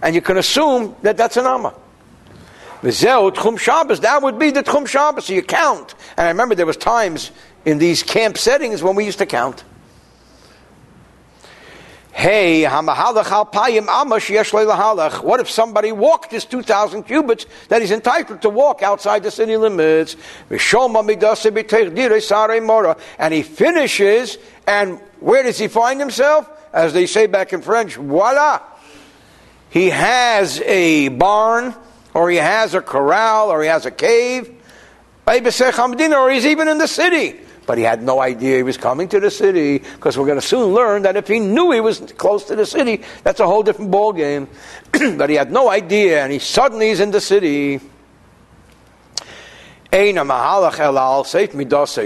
And 0.00 0.14
you 0.14 0.20
can 0.20 0.36
assume 0.36 0.96
that 1.02 1.16
that's 1.16 1.36
an 1.36 1.46
amma. 1.46 1.74
V'zeu 2.82 3.32
tchum 3.32 3.58
Shabbos, 3.58 4.00
that 4.00 4.22
would 4.22 4.38
be 4.38 4.50
the 4.50 4.62
tchum 4.62 4.86
Shabbos, 4.86 5.26
so 5.26 5.32
you 5.32 5.42
count. 5.42 5.94
And 6.16 6.26
I 6.26 6.30
remember 6.30 6.54
there 6.54 6.66
was 6.66 6.76
times 6.76 7.30
in 7.64 7.78
these 7.78 8.02
camp 8.02 8.36
settings 8.36 8.82
when 8.82 8.96
we 8.96 9.04
used 9.04 9.18
to 9.18 9.26
count. 9.26 9.64
Hey, 12.14 12.64
what 12.64 13.00
if 15.40 15.50
somebody 15.50 15.92
walked 15.92 16.30
his 16.30 16.44
2,000 16.44 17.04
cubits 17.04 17.46
that 17.68 17.80
he's 17.80 17.90
entitled 17.90 18.42
to 18.42 18.50
walk 18.50 18.82
outside 18.82 19.22
the 19.22 19.30
city 19.30 19.56
limits? 19.56 20.16
And 23.18 23.34
he 23.34 23.42
finishes, 23.42 24.36
and 24.66 25.00
where 25.20 25.42
does 25.42 25.58
he 25.58 25.68
find 25.68 25.98
himself? 25.98 26.50
As 26.72 26.92
they 26.92 27.06
say 27.06 27.26
back 27.26 27.54
in 27.54 27.62
French, 27.62 27.96
voila! 27.96 28.60
He 29.70 29.88
has 29.88 30.60
a 30.60 31.08
barn, 31.08 31.74
or 32.12 32.30
he 32.30 32.36
has 32.36 32.74
a 32.74 32.82
corral, 32.82 33.50
or 33.50 33.62
he 33.62 33.68
has 33.68 33.86
a 33.86 33.90
cave, 33.90 34.54
or 35.26 36.30
he's 36.30 36.46
even 36.46 36.68
in 36.68 36.76
the 36.76 36.88
city 36.88 37.40
but 37.66 37.78
he 37.78 37.84
had 37.84 38.02
no 38.02 38.20
idea 38.20 38.56
he 38.56 38.62
was 38.62 38.76
coming 38.76 39.08
to 39.08 39.20
the 39.20 39.30
city 39.30 39.78
because 39.78 40.18
we're 40.18 40.26
going 40.26 40.40
to 40.40 40.46
soon 40.46 40.74
learn 40.74 41.02
that 41.02 41.16
if 41.16 41.28
he 41.28 41.38
knew 41.38 41.70
he 41.70 41.80
was 41.80 42.00
close 42.16 42.44
to 42.44 42.56
the 42.56 42.66
city, 42.66 43.02
that's 43.22 43.40
a 43.40 43.46
whole 43.46 43.62
different 43.62 43.90
ball 43.90 44.12
game. 44.12 44.48
but 45.16 45.30
he 45.30 45.36
had 45.36 45.52
no 45.52 45.68
idea, 45.70 46.22
and 46.22 46.32
he 46.32 46.38
suddenly 46.38 46.90
is 46.90 47.00
in 47.00 47.10
the 47.10 47.20
city. 47.20 47.80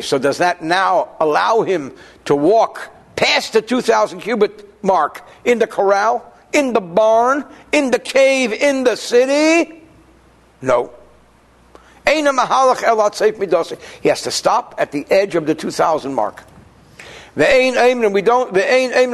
So 0.03 0.19
does 0.19 0.39
that 0.39 0.63
now 0.63 1.09
allow 1.21 1.63
him 1.63 1.93
to 2.25 2.35
walk 2.35 2.91
past 3.15 3.53
the 3.53 3.63
2,000 3.63 4.21
cubit 4.21 4.83
mark 4.83 5.27
in 5.45 5.59
the 5.59 5.67
corral, 5.67 6.35
in 6.53 6.73
the 6.73 6.81
barn, 6.81 7.45
in 7.73 7.91
the 7.91 7.99
cave, 7.99 8.53
in 8.53 8.85
the 8.85 8.97
city? 8.97 9.83
No. 10.61 10.93
He 12.07 12.23
has 14.09 14.23
to 14.23 14.31
stop 14.31 14.75
at 14.79 14.93
the 14.93 15.05
edge 15.11 15.35
of 15.35 15.47
the 15.47 15.55
2,000 15.55 16.15
mark. 16.15 16.43
We 17.37 18.23
don't, 18.23 18.53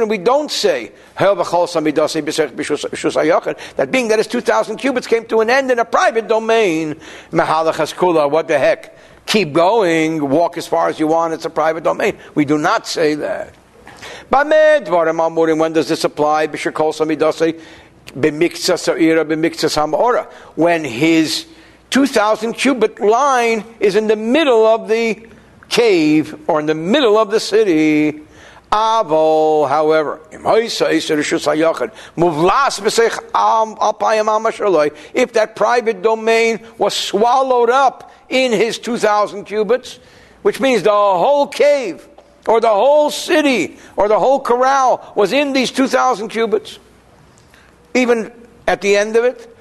we 0.07 0.17
don't 0.17 0.51
say 0.51 0.91
that 1.19 3.89
being 3.91 4.07
that 4.07 4.17
his 4.17 4.27
2,000 4.27 4.77
cubits 4.77 5.07
came 5.07 5.25
to 5.25 5.41
an 5.41 5.49
end 5.49 5.71
in 5.71 5.79
a 5.79 5.85
private 5.85 6.29
domain. 6.29 6.95
What 7.31 8.47
the 8.47 8.59
heck? 8.59 8.97
Keep 9.25 9.53
going, 9.53 10.29
walk 10.29 10.57
as 10.57 10.67
far 10.67 10.87
as 10.87 10.99
you 10.99 11.07
want, 11.07 11.33
it's 11.33 11.45
a 11.45 11.49
private 11.49 11.83
domain. 11.83 12.17
We 12.35 12.45
do 12.45 12.57
not 12.57 12.87
say 12.87 13.15
that. 13.15 13.53
When 14.29 15.73
does 15.73 15.89
this 15.89 16.03
apply? 16.03 16.47
When 20.55 20.85
his 20.85 21.45
2,000 21.93 22.53
cubit 22.53 22.99
line 22.99 23.63
is 23.79 23.95
in 23.95 24.07
the 24.07 24.15
middle 24.15 24.65
of 24.65 24.87
the 24.87 25.27
cave 25.69 26.49
or 26.49 26.59
in 26.59 26.65
the 26.65 26.73
middle 26.73 27.19
of 27.19 27.29
the 27.29 27.39
city. 27.39 28.19
Avol, 28.71 29.69
however, 29.69 30.19
if 35.13 35.33
that 35.33 35.55
private 35.55 36.01
domain 36.01 36.59
was 36.79 36.95
swallowed 36.95 37.69
up 37.69 38.11
in 38.27 38.51
his 38.51 38.79
2,000 38.79 39.45
cubits, 39.45 39.99
which 40.41 40.59
means 40.59 40.81
the 40.81 40.89
whole 40.89 41.45
cave, 41.45 42.07
or 42.47 42.59
the 42.59 42.69
whole 42.69 43.11
city, 43.11 43.77
or 43.95 44.07
the 44.07 44.17
whole 44.17 44.39
corral 44.39 45.13
was 45.15 45.31
in 45.31 45.53
these 45.53 45.69
2,000 45.69 46.29
cubits, 46.29 46.79
even 47.93 48.31
at 48.65 48.81
the 48.81 48.95
end 48.95 49.15
of 49.15 49.23
it, 49.25 49.52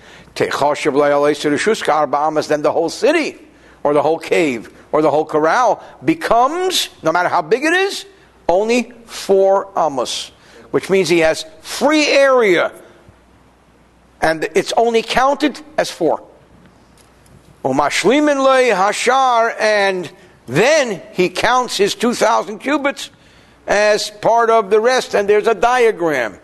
then 2.48 2.62
the 2.62 2.72
whole 2.72 2.88
city, 2.88 3.38
or 3.82 3.94
the 3.94 4.02
whole 4.02 4.18
cave, 4.18 4.72
or 4.92 5.02
the 5.02 5.10
whole 5.10 5.24
corral 5.24 5.82
becomes, 6.04 6.88
no 7.02 7.12
matter 7.12 7.28
how 7.28 7.42
big 7.42 7.64
it 7.64 7.72
is, 7.72 8.06
only 8.48 8.92
four 9.06 9.70
amos, 9.76 10.32
which 10.70 10.90
means 10.90 11.08
he 11.08 11.20
has 11.20 11.44
free 11.60 12.06
area, 12.06 12.72
and 14.20 14.48
it's 14.54 14.72
only 14.76 15.02
counted 15.02 15.60
as 15.76 15.90
four. 15.90 16.26
U'mashlimin 17.64 18.36
hashar, 18.74 19.54
and 19.58 20.10
then 20.46 21.02
he 21.12 21.28
counts 21.28 21.76
his 21.76 21.94
2,000 21.94 22.58
cubits 22.58 23.10
as 23.66 24.10
part 24.10 24.50
of 24.50 24.70
the 24.70 24.80
rest, 24.80 25.14
and 25.14 25.28
there's 25.28 25.46
a 25.46 25.54
diagram. 25.54 26.38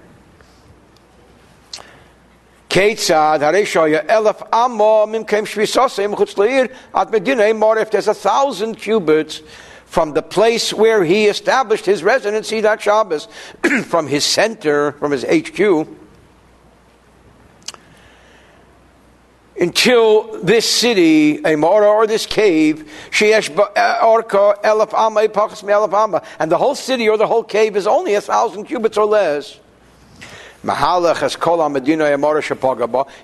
Ketzad, 2.78 3.40
Hareshoya, 3.40 4.06
Elef 4.06 4.46
Amo, 4.52 5.04
Mimkem 5.06 5.44
Shvisosim, 5.44 6.14
Chutzleir, 6.14 6.72
Medina, 7.10 7.52
more 7.52 7.76
if 7.76 7.90
there's 7.90 8.06
a 8.06 8.14
thousand 8.14 8.76
cubits 8.76 9.42
from 9.84 10.12
the 10.12 10.22
place 10.22 10.72
where 10.72 11.02
he 11.02 11.26
established 11.26 11.84
his 11.84 12.04
residency, 12.04 12.60
that 12.60 12.80
Shabbos, 12.80 13.26
from 13.86 14.06
his 14.06 14.24
center, 14.24 14.92
from 14.92 15.10
his 15.10 15.24
HQ, 15.24 15.88
until 19.60 20.40
this 20.44 20.70
city, 20.70 21.42
a 21.44 21.56
mora 21.56 21.88
or 21.88 22.06
this 22.06 22.26
cave, 22.26 22.88
sheesh 23.10 23.50
uh, 23.58 24.06
orka 24.06 24.54
elef 24.62 24.90
pachas 25.32 25.64
elef 25.64 26.24
and 26.38 26.52
the 26.52 26.56
whole 26.56 26.76
city 26.76 27.08
or 27.08 27.16
the 27.16 27.26
whole 27.26 27.42
cave 27.42 27.74
is 27.74 27.88
only 27.88 28.14
a 28.14 28.20
thousand 28.20 28.66
cubits 28.66 28.96
or 28.96 29.04
less. 29.04 29.58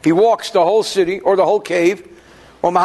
He 0.03 0.13
walks 0.13 0.51
the 0.51 0.63
whole 0.63 0.83
city 0.83 1.21
or 1.21 1.37
the 1.37 1.45
whole 1.45 1.61
cave. 1.61 2.09
And 2.63 2.77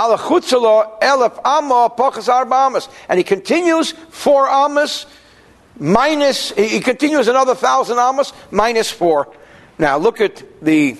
he 3.17 3.23
continues 3.23 3.91
four 4.09 4.49
amas 4.49 5.05
minus, 5.79 6.51
he 6.51 6.79
continues 6.81 7.27
another 7.27 7.55
thousand 7.55 7.99
amas 7.99 8.33
minus 8.51 8.91
four. 8.91 9.33
Now 9.77 9.97
look 9.97 10.19
at 10.19 10.43
the 10.61 10.97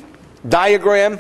diagram. 0.48 1.20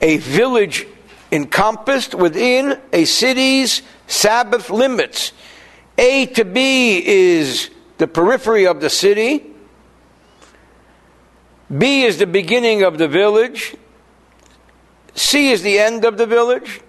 A 0.00 0.18
village 0.18 0.86
encompassed 1.32 2.14
within 2.14 2.78
a 2.92 3.04
city's 3.04 3.82
Sabbath 4.06 4.70
limits. 4.70 5.32
A 5.98 6.26
to 6.26 6.44
B 6.44 7.02
is 7.04 7.70
the 7.98 8.06
periphery 8.06 8.66
of 8.66 8.80
the 8.80 8.90
city. 8.90 9.55
B 11.74 12.04
is 12.04 12.18
the 12.18 12.26
beginning 12.26 12.82
of 12.82 12.98
the 12.98 13.08
village. 13.08 13.76
C 15.14 15.50
is 15.50 15.62
the 15.62 15.78
end 15.78 16.04
of 16.04 16.16
the 16.16 16.26
village. 16.26 16.80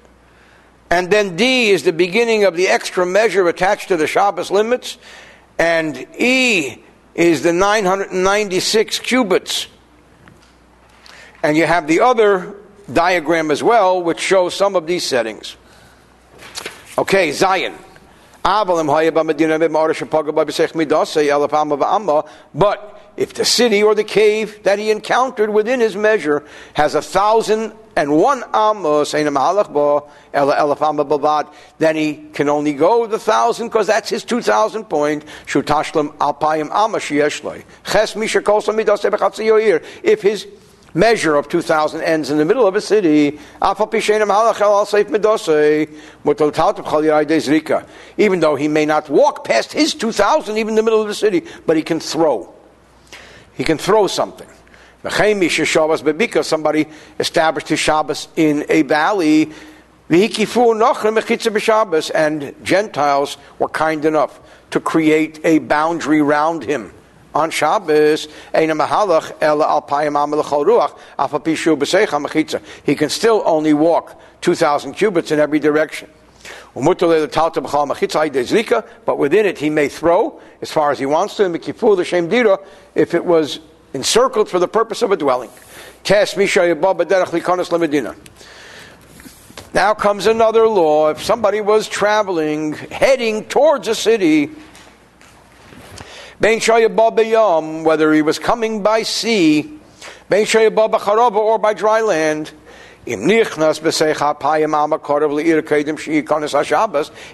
And 0.90 1.12
then 1.12 1.36
D 1.36 1.70
is 1.70 1.84
the 1.84 1.94
beginning 1.94 2.44
of 2.44 2.56
the 2.56 2.68
extra 2.68 3.06
measure 3.06 3.48
attached 3.48 3.90
to 3.90 3.98
the 3.98 4.08
Shabbos 4.08 4.52
limits. 4.52 4.98
And 5.58 6.08
E 6.18 6.84
is 7.16 7.44
the 7.44 7.54
996 7.54 9.00
cubits. 9.00 9.68
And 11.44 11.58
you 11.58 11.66
have 11.66 11.88
the 11.88 12.02
other 12.02 12.56
diagram 12.92 13.52
as 13.52 13.64
well, 13.64 14.02
which 14.02 14.20
shows 14.20 14.54
some 14.54 14.76
of 14.76 14.88
these 14.88 15.06
settings. 15.06 15.58
Okay, 16.98 17.32
Zion. 17.32 17.76
But 22.54 23.07
if 23.18 23.34
the 23.34 23.44
city 23.44 23.82
or 23.82 23.96
the 23.96 24.04
cave 24.04 24.64
that 24.64 24.78
he 24.78 24.92
encountered 24.92 25.50
within 25.50 25.80
his 25.80 25.96
measure 25.96 26.46
has 26.76 26.94
a 26.94 27.02
thousand 27.02 27.74
and 27.96 28.16
one 28.16 28.44
amos, 28.54 29.12
then 29.12 29.26
he 31.96 32.14
can 32.34 32.48
only 32.48 32.74
go 32.74 33.08
the 33.08 33.18
thousand 33.18 33.70
because 33.70 33.88
that's 33.88 34.10
his 34.10 34.24
two 34.24 34.42
thousand 34.42 34.86
point. 34.86 35.26
Shutashlam 35.48 36.14
If 40.04 40.22
his 40.22 40.48
measure 40.94 41.36
of 41.36 41.50
2,000 41.50 42.02
ends 42.02 42.30
in 42.32 42.38
the 42.38 42.46
middle 42.46 42.66
of 42.66 42.76
a 42.76 42.82
city, 42.82 43.40
even 48.18 48.40
though 48.40 48.56
he 48.56 48.68
may 48.68 48.86
not 48.86 49.10
walk 49.10 49.44
past 49.44 49.74
his 49.74 49.94
2,000 49.94 50.58
even 50.58 50.70
in 50.70 50.76
the 50.76 50.84
middle 50.84 51.02
of 51.02 51.08
the 51.08 51.16
city, 51.16 51.44
but 51.66 51.76
he 51.78 51.84
can 51.84 52.00
throw. 52.00 52.57
He 53.58 53.64
can 53.64 53.78
throw 53.78 54.08
something. 54.08 54.48
Somebody 56.44 56.88
established 57.20 57.68
his 57.70 57.80
Shabbos 57.80 58.28
in 58.36 58.66
a 58.70 58.84
valley, 58.84 59.52
and 62.10 62.56
Gentiles 62.64 63.38
were 63.60 63.70
kind 63.70 64.06
enough 64.06 64.40
to 64.70 64.80
create 64.80 65.40
a 65.44 65.60
boundary 65.60 66.22
round 66.22 66.64
him 66.64 66.92
on 67.34 67.52
Shabbos, 67.52 68.28
he 72.84 72.96
can 72.96 73.10
still 73.10 73.44
only 73.46 73.74
walk 73.74 74.22
2,000 74.42 74.94
cubits 74.94 75.32
in 75.32 75.40
every 75.40 75.60
direction. 75.60 76.10
But 79.06 79.18
within 79.18 79.46
it, 79.46 79.58
he 79.58 79.70
may 79.70 79.90
throw 79.90 80.40
as 80.62 80.72
far 80.72 80.92
as 80.92 81.00
he 81.00 81.06
wants 81.06 81.36
to, 81.38 81.46
if 82.96 83.14
it 83.14 83.26
was 83.26 83.60
encircled 83.94 84.50
for 84.50 84.60
the 84.60 84.68
purpose 84.68 85.02
of 85.02 85.12
a 85.12 85.18
dwelling. 85.18 85.50
Now 89.74 89.94
comes 89.94 90.28
another 90.28 90.68
law. 90.68 91.10
If 91.10 91.22
somebody 91.24 91.62
was 91.62 91.88
traveling, 91.88 92.74
heading 92.74 93.46
towards 93.46 93.88
a 93.88 93.96
city, 93.96 94.50
whether 97.84 98.14
he 98.14 98.22
was 98.22 98.40
coming 98.40 98.84
by 98.84 99.04
sea, 99.04 99.80
or 100.32 101.60
by 101.60 101.74
dry 101.74 102.02
land, 102.02 102.52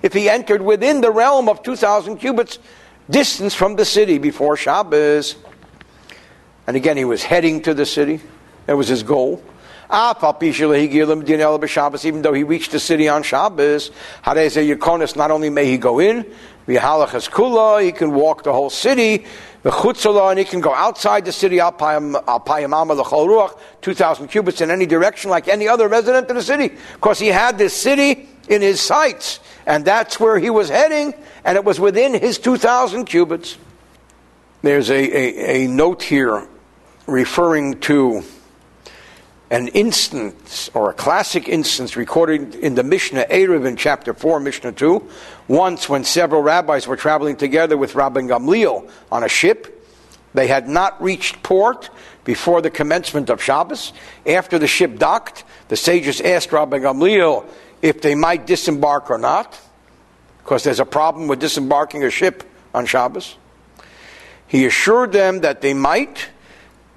if 0.04 0.14
he 0.14 0.30
entered 0.30 0.62
within 0.62 1.02
the 1.02 1.12
realm 1.12 1.50
of 1.50 1.64
2,000 1.64 2.18
cubits 2.18 2.60
distance 3.10 3.54
from 3.54 3.76
the 3.76 3.86
city 3.86 4.18
before 4.18 4.56
Shabbos, 4.56 5.36
and 6.68 6.78
again 6.78 6.98
he 6.98 7.06
was 7.06 7.24
heading 7.24 7.62
to 7.64 7.74
the 7.74 7.86
city, 7.86 8.22
that 8.66 8.78
was 8.78 8.88
his 8.88 9.04
goal. 9.04 9.44
Ah, 9.90 10.14
even 12.06 12.22
though 12.22 12.34
he 12.34 12.44
reached 12.44 12.72
the 12.72 12.80
city 12.80 13.10
on 13.10 13.22
Shabbos, 13.22 13.92
not 14.26 15.32
only 15.32 15.50
may 15.50 15.66
he 15.66 15.78
go 15.78 16.00
in, 16.00 16.26
he 16.66 16.78
can 17.92 18.14
walk 18.14 18.44
the 18.44 18.54
whole 18.54 18.70
city. 18.70 19.26
V'chutzala, 19.64 20.32
and 20.32 20.40
he 20.40 20.46
can 20.46 20.60
go 20.60 20.74
outside 20.74 21.24
the 21.24 21.32
city, 21.32 21.62
l'chol 21.62 23.28
ruach, 23.28 23.58
2,000 23.82 24.28
cubits 24.28 24.60
in 24.60 24.70
any 24.70 24.86
direction, 24.86 25.30
like 25.30 25.48
any 25.48 25.68
other 25.68 25.88
resident 25.88 26.30
of 26.30 26.36
the 26.36 26.44
city. 26.44 26.76
Because 26.96 27.18
he 27.20 27.28
had 27.28 27.58
this 27.58 27.74
city 27.74 28.28
in 28.50 28.62
his 28.62 28.82
sights, 28.82 29.40
and 29.66 29.86
that's 29.86 30.20
where 30.20 30.38
he 30.38 30.50
was 30.50 30.68
heading, 30.70 31.14
and 31.46 31.56
it 31.56 31.64
was 31.64 31.80
within 31.80 32.14
his 32.14 32.40
2,000 32.40 33.06
cubits. 33.06 33.58
There's 34.62 34.90
a, 34.90 34.96
a, 34.96 35.64
a 35.64 35.68
note 35.68 36.04
here 36.04 36.48
referring 37.08 37.80
to 37.82 38.24
an 39.54 39.68
instance 39.68 40.72
or 40.74 40.90
a 40.90 40.94
classic 40.96 41.48
instance 41.48 41.96
recorded 41.96 42.56
in 42.56 42.74
the 42.74 42.84
Mishnah 42.84 43.28
Eruvin 43.30 43.78
chapter 43.78 44.12
4, 44.12 44.40
Mishnah 44.40 44.72
2. 44.72 45.08
Once, 45.48 45.88
when 45.88 46.04
several 46.04 46.42
rabbis 46.42 46.88
were 46.88 46.98
traveling 46.98 47.36
together 47.36 47.78
with 47.78 47.94
Rabbi 47.94 48.22
Gamliel 48.22 48.90
on 49.12 49.24
a 49.24 49.30
ship, 49.30 49.88
they 50.34 50.48
had 50.48 50.68
not 50.68 51.00
reached 51.00 51.44
port 51.44 51.92
before 52.24 52.64
the 52.64 52.72
commencement 52.72 53.30
of 53.30 53.44
Shabbos. 53.44 53.94
After 54.26 54.58
the 54.58 54.66
ship 54.66 54.98
docked, 54.98 55.44
the 55.68 55.76
sages 55.76 56.20
asked 56.20 56.52
Rabbi 56.52 56.80
Gamliel 56.80 57.46
if 57.84 58.02
they 58.02 58.16
might 58.16 58.48
disembark 58.48 59.12
or 59.12 59.20
not, 59.20 59.62
because 60.40 60.64
there's 60.64 60.80
a 60.80 60.86
problem 60.86 61.28
with 61.28 61.40
disembarking 61.40 62.04
a 62.04 62.10
ship 62.10 62.44
on 62.74 62.88
Shabbos. 62.88 63.38
He 64.48 64.66
assured 64.66 65.12
them 65.12 65.42
that 65.42 65.62
they 65.62 65.76
might, 65.76 66.30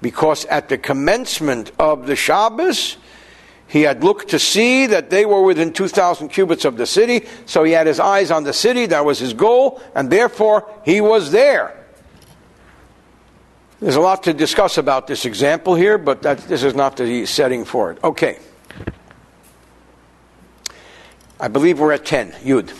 because 0.01 0.45
at 0.45 0.69
the 0.69 0.77
commencement 0.77 1.71
of 1.79 2.07
the 2.07 2.15
Shabbos, 2.15 2.97
he 3.67 3.81
had 3.81 4.03
looked 4.03 4.29
to 4.29 4.39
see 4.39 4.87
that 4.87 5.09
they 5.09 5.25
were 5.25 5.41
within 5.41 5.73
2,000 5.73 6.29
cubits 6.29 6.63
of 6.65 6.77
the 6.77 6.85
city, 6.85 7.25
so 7.45 7.63
he 7.63 7.73
had 7.73 7.87
his 7.87 7.99
eyes 7.99 8.31
on 8.31 8.43
the 8.43 8.53
city, 8.53 8.85
that 8.85 9.03
was 9.03 9.19
his 9.19 9.33
goal, 9.33 9.81
and 9.93 10.09
therefore 10.09 10.69
he 10.85 11.01
was 11.01 11.31
there. 11.31 11.73
There's 13.81 13.95
a 13.95 14.01
lot 14.01 14.23
to 14.23 14.33
discuss 14.33 14.77
about 14.77 15.05
this 15.05 15.25
example 15.25 15.75
here, 15.75 15.97
but 15.97 16.21
that, 16.23 16.39
this 16.39 16.63
is 16.63 16.73
not 16.73 16.97
the 16.97 17.25
setting 17.25 17.65
for 17.65 17.91
it. 17.91 18.03
Okay. 18.03 18.39
I 21.39 21.47
believe 21.47 21.79
we're 21.79 21.91
at 21.91 22.05
10, 22.05 22.31
Yud. 22.43 22.75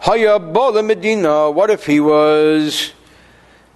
Haya 0.00 0.40
Bola 0.40 0.82
Medina, 0.82 1.48
what 1.50 1.70
if 1.70 1.86
he 1.86 2.00
was 2.00 2.92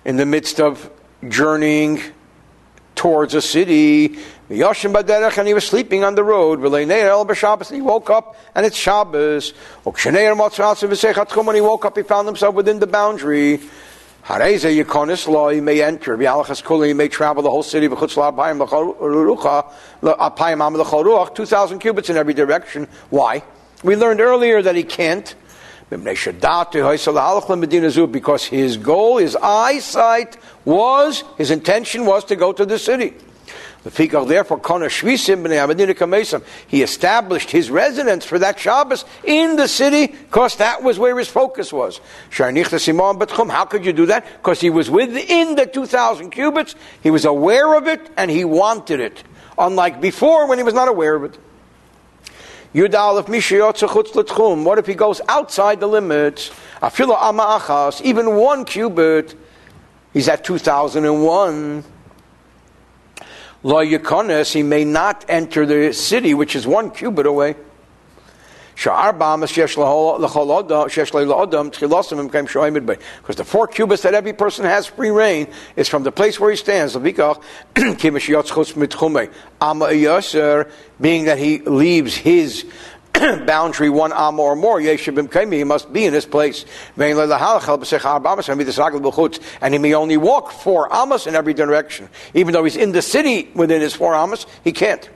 in 0.04 0.16
the 0.16 0.26
midst 0.26 0.58
of 0.60 0.90
journeying 1.28 2.02
towards 3.06 3.34
a 3.34 3.42
city. 3.42 4.18
And 4.48 5.46
he 5.46 5.54
was 5.54 5.64
sleeping 5.64 6.02
on 6.02 6.16
the 6.16 6.24
road. 6.24 6.58
And 6.60 6.90
he 7.70 7.80
woke 7.80 8.10
up, 8.10 8.36
and 8.54 8.66
it's 8.66 8.76
Shabbos. 8.76 9.52
When 9.84 11.54
he 11.54 11.60
woke 11.60 11.84
up, 11.84 11.96
he 11.96 12.02
found 12.02 12.26
himself 12.26 12.54
within 12.56 12.80
the 12.80 12.88
boundary. 12.88 13.60
He 14.28 15.60
may 15.60 15.82
enter. 15.82 16.16
He 16.16 16.92
may 16.94 17.08
travel 17.08 17.42
the 17.44 17.50
whole 17.50 17.62
city. 17.62 17.86
Two 21.38 21.46
thousand 21.46 21.78
cubits 21.78 22.10
in 22.10 22.16
every 22.16 22.34
direction. 22.34 22.88
Why? 23.10 23.44
We 23.84 23.94
learned 23.94 24.20
earlier 24.20 24.62
that 24.62 24.74
he 24.74 24.82
can't. 24.82 25.32
Because 25.88 27.04
his 28.44 28.76
goal, 28.76 29.18
his 29.18 29.36
eyesight 29.36 30.36
was, 30.64 31.22
his 31.38 31.52
intention 31.52 32.06
was 32.06 32.24
to 32.24 32.34
go 32.34 32.52
to 32.52 32.66
the 32.66 32.78
city. 32.78 33.14
Therefore, 33.84 34.60
he 36.66 36.82
established 36.82 37.50
his 37.52 37.70
residence 37.70 38.24
for 38.24 38.40
that 38.40 38.58
Shabbos 38.58 39.04
in 39.22 39.54
the 39.54 39.68
city 39.68 40.08
because 40.08 40.56
that 40.56 40.82
was 40.82 40.98
where 40.98 41.16
his 41.16 41.28
focus 41.28 41.72
was. 41.72 42.00
How 42.32 43.64
could 43.64 43.84
you 43.84 43.92
do 43.92 44.06
that? 44.06 44.26
Because 44.38 44.60
he 44.60 44.70
was 44.70 44.90
within 44.90 45.54
the 45.54 45.66
2,000 45.66 46.30
cubits, 46.30 46.74
he 47.00 47.12
was 47.12 47.24
aware 47.24 47.74
of 47.74 47.86
it, 47.86 48.10
and 48.16 48.28
he 48.28 48.44
wanted 48.44 48.98
it. 48.98 49.22
Unlike 49.56 50.00
before 50.00 50.48
when 50.48 50.58
he 50.58 50.64
was 50.64 50.74
not 50.74 50.88
aware 50.88 51.14
of 51.14 51.22
it. 51.22 51.38
What 52.72 54.78
if 54.78 54.86
he 54.86 54.94
goes 54.94 55.20
outside 55.28 55.80
the 55.80 55.86
limits? 55.86 56.50
Even 58.02 58.36
one 58.36 58.64
cubit, 58.64 59.34
he's 60.12 60.28
at 60.28 60.44
2001. 60.44 61.84
Lo 63.62 63.84
Yakonis, 63.84 64.52
he 64.52 64.62
may 64.62 64.84
not 64.84 65.24
enter 65.28 65.66
the 65.66 65.92
city, 65.92 66.34
which 66.34 66.54
is 66.54 66.66
one 66.66 66.90
cubit 66.90 67.26
away. 67.26 67.56
Because 73.22 73.36
the 73.36 73.44
four 73.44 73.66
cubits 73.66 74.02
that 74.02 74.12
every 74.14 74.34
person 74.34 74.66
has 74.66 74.86
free 74.86 75.10
reign 75.10 75.48
is 75.76 75.88
from 75.88 76.02
the 76.02 76.12
place 76.12 76.38
where 76.38 76.50
he 76.50 76.56
stands. 76.56 76.94
Being 76.94 77.14
that 81.24 81.38
he 81.38 81.60
leaves 81.60 82.14
his 82.16 82.66
boundary 83.46 83.88
one 83.88 84.12
am 84.12 84.38
or 84.38 84.54
more, 84.54 84.78
he 84.78 84.94
must 85.64 85.92
be 85.92 86.04
in 86.04 86.12
this 86.12 86.26
place. 86.26 86.66
And 86.96 87.18
he 89.72 89.78
may 89.78 89.94
only 89.94 90.18
walk 90.18 90.52
four 90.52 90.92
amas 90.92 91.26
in 91.26 91.34
every 91.34 91.54
direction. 91.54 92.10
Even 92.34 92.52
though 92.52 92.64
he's 92.64 92.76
in 92.76 92.92
the 92.92 93.02
city 93.02 93.48
within 93.54 93.80
his 93.80 93.94
four 93.94 94.14
amas, 94.14 94.46
he 94.62 94.72
can't. 94.72 95.08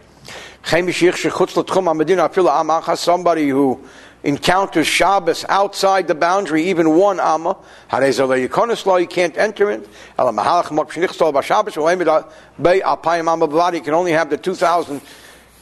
Somebody 2.96 3.48
who 3.48 3.80
encounters 4.22 4.86
Shabbos 4.86 5.44
outside 5.48 6.06
the 6.06 6.14
boundary, 6.14 6.64
even 6.64 6.96
one 6.96 7.18
amma, 7.18 7.56
you 7.92 9.06
can't 9.08 9.38
enter 9.38 9.70
it. 9.70 9.88
He 13.72 13.80
can 13.80 13.94
only 13.94 14.12
have 14.12 14.30
the 14.30 14.36
2,000 14.36 15.00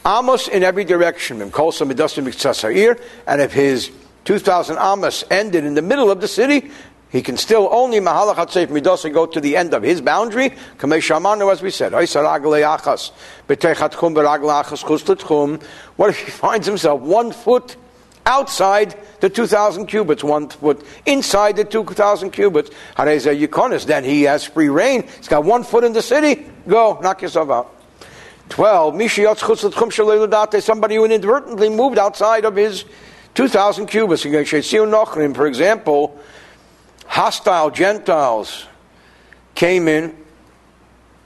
amos 0.05 0.47
in 0.47 0.63
every 0.63 0.83
direction. 0.83 1.41
And 1.41 3.41
if 3.41 3.53
his 3.53 3.91
2,000 4.25 4.77
amos 4.77 5.23
ended 5.31 5.63
in 5.63 5.73
the 5.73 5.81
middle 5.81 6.11
of 6.11 6.21
the 6.21 6.27
city, 6.27 6.69
He 7.09 7.23
can 7.23 7.37
still 7.37 7.67
only 7.71 7.99
mahalach 7.99 8.35
hatzef 8.35 8.67
midosa 8.67 9.11
go 9.11 9.25
to 9.25 9.41
the 9.41 9.57
end 9.57 9.73
of 9.73 9.81
his 9.81 9.99
boundary. 9.99 10.51
Kamei 10.77 11.01
shamanu, 11.01 11.51
as 11.51 11.61
we 11.61 11.71
said, 11.71 11.91
what 15.95 16.09
if 16.09 16.19
he 16.19 16.31
finds 16.31 16.67
himself 16.67 17.01
one 17.01 17.31
foot 17.31 17.75
outside 18.27 18.95
the 19.21 19.29
2,000 19.29 19.87
cubits, 19.87 20.23
one 20.23 20.49
foot 20.49 20.85
inside 21.07 21.55
the 21.55 21.65
2,000 21.65 22.29
cubits? 22.29 22.69
Then 22.95 24.03
he 24.03 24.23
has 24.23 24.45
free 24.45 24.69
reign. 24.69 25.07
He's 25.17 25.27
got 25.27 25.43
one 25.43 25.63
foot 25.63 25.83
in 25.83 25.93
the 25.93 26.03
city. 26.03 26.45
Go, 26.67 26.99
knock 27.01 27.23
yourself 27.23 27.49
out. 27.49 27.75
12. 28.49 29.01
Somebody 30.63 30.95
who 30.95 31.05
inadvertently 31.05 31.69
moved 31.69 31.97
outside 31.97 32.45
of 32.45 32.55
his 32.55 32.85
2,000 33.33 33.87
cubits. 33.87 34.21
For 34.21 35.47
example, 35.47 36.19
hostile 37.09 37.71
Gentiles 37.71 38.65
came 39.55 39.87
in, 39.87 40.15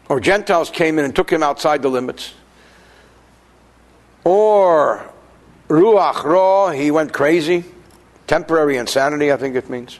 or 0.10 0.19
Gentiles 0.19 0.69
came 0.69 0.98
in 0.98 1.06
and 1.06 1.15
took 1.15 1.30
him 1.30 1.43
outside 1.43 1.82
the 1.82 1.89
limits. 1.89 2.34
Or 4.24 5.06
Ruach 5.67 6.24
Ra, 6.24 6.72
he 6.72 6.89
went 6.89 7.13
crazy. 7.13 7.65
Temporary 8.26 8.78
insanity, 8.78 9.32
I 9.32 9.38
think 9.38 9.56
it 9.56 9.69
means. 9.69 10.00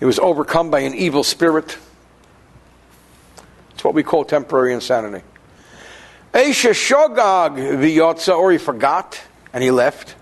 He 0.00 0.04
was 0.04 0.18
overcome 0.18 0.70
by 0.70 0.80
an 0.80 0.94
evil 0.94 1.22
spirit. 1.22 1.78
It's 3.74 3.84
what 3.84 3.94
we 3.94 4.02
call 4.02 4.24
temporary 4.24 4.74
insanity. 4.74 5.24
Eisha 6.34 6.72
Shogag 6.72 7.56
v'yotza, 7.78 8.36
or 8.36 8.50
he 8.50 8.58
forgot 8.58 9.20
and 9.52 9.62
he 9.62 9.70
left. 9.70 10.16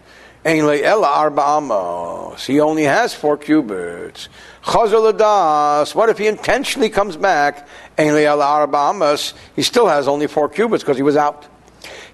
He 2.47 2.61
only 2.61 2.85
has 2.85 3.13
four 3.13 3.37
cubits. 3.37 4.29
What 4.65 6.09
if 6.09 6.19
he 6.19 6.29
intentionally 6.29 6.89
comes 6.89 7.17
back? 7.17 7.67
He 7.99 9.63
still 9.63 9.89
has 9.89 10.07
only 10.07 10.29
four 10.29 10.49
cubits 10.49 10.85
because 10.85 10.97
he 10.97 11.03
was 11.03 11.17
out. 11.17 11.47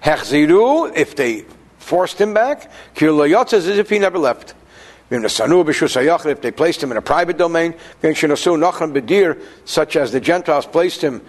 If 0.03 1.15
they 1.15 1.45
forced 1.77 2.19
him 2.19 2.33
back, 2.33 2.71
as 2.99 3.67
if 3.67 3.89
he 3.89 3.99
never 3.99 4.17
left. 4.17 4.55
If 5.11 6.41
they 6.41 6.51
placed 6.51 6.81
him 6.81 6.89
in 6.91 6.97
a 6.97 7.01
private 7.03 7.37
domain, 7.37 7.75
such 9.65 9.95
as 9.95 10.11
the 10.11 10.19
Gentiles 10.19 10.65
placed 10.65 11.03
him, 11.03 11.21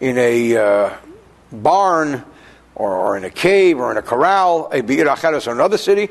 in 0.00 0.16
a 0.16 0.56
uh, 0.56 0.96
barn 1.52 2.24
or, 2.80 2.96
or 2.96 3.16
in 3.18 3.24
a 3.24 3.30
cave 3.30 3.78
or 3.78 3.90
in 3.90 3.98
a 3.98 4.02
corral, 4.02 4.70
a 4.72 4.80
Be'ir 4.80 5.04
Acheres 5.06 5.46
or 5.46 5.52
another 5.52 5.76
city, 5.76 6.08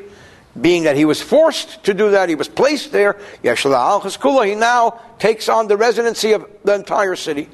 being 0.62 0.84
that 0.84 0.95
he 0.95 1.03
was 1.03 1.19
forced 1.19 1.84
to 1.86 1.95
do 1.95 2.12
that, 2.12 2.29
he 2.29 2.36
was 2.36 2.47
placed 2.47 2.91
there, 2.91 3.17
he 3.41 4.55
now 4.55 4.99
takes 5.17 5.49
on 5.49 5.67
the 5.67 5.75
residency 5.75 6.34
of 6.34 6.45
the 6.63 6.75
entire 6.75 7.15
city 7.15 7.49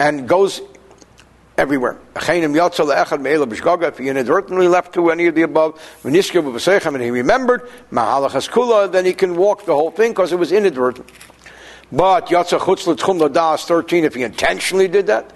and 0.00 0.28
goes 0.28 0.60
everywhere. 1.56 1.98
If 2.16 2.26
he 3.98 4.08
inadvertently 4.08 4.66
left 4.66 4.92
to 4.94 5.10
any 5.10 5.26
of 5.26 5.36
the 5.36 5.42
above, 5.42 5.80
and 6.04 6.16
he 6.16 7.10
remembered, 7.10 7.70
then 7.92 9.04
he 9.04 9.12
can 9.14 9.36
walk 9.36 9.66
the 9.66 9.74
whole 9.74 9.92
thing 9.92 10.10
because 10.12 10.32
it 10.32 10.38
was 10.38 10.50
inadvertent. 10.50 11.08
But 11.90 12.26
Yatza 12.26 12.58
Chutz 12.58 12.86
L'Tchum 12.86 13.18
Ladas 13.18 13.64
13, 13.64 14.04
if 14.04 14.14
he 14.14 14.22
intentionally 14.22 14.88
did 14.88 15.06
that, 15.06 15.34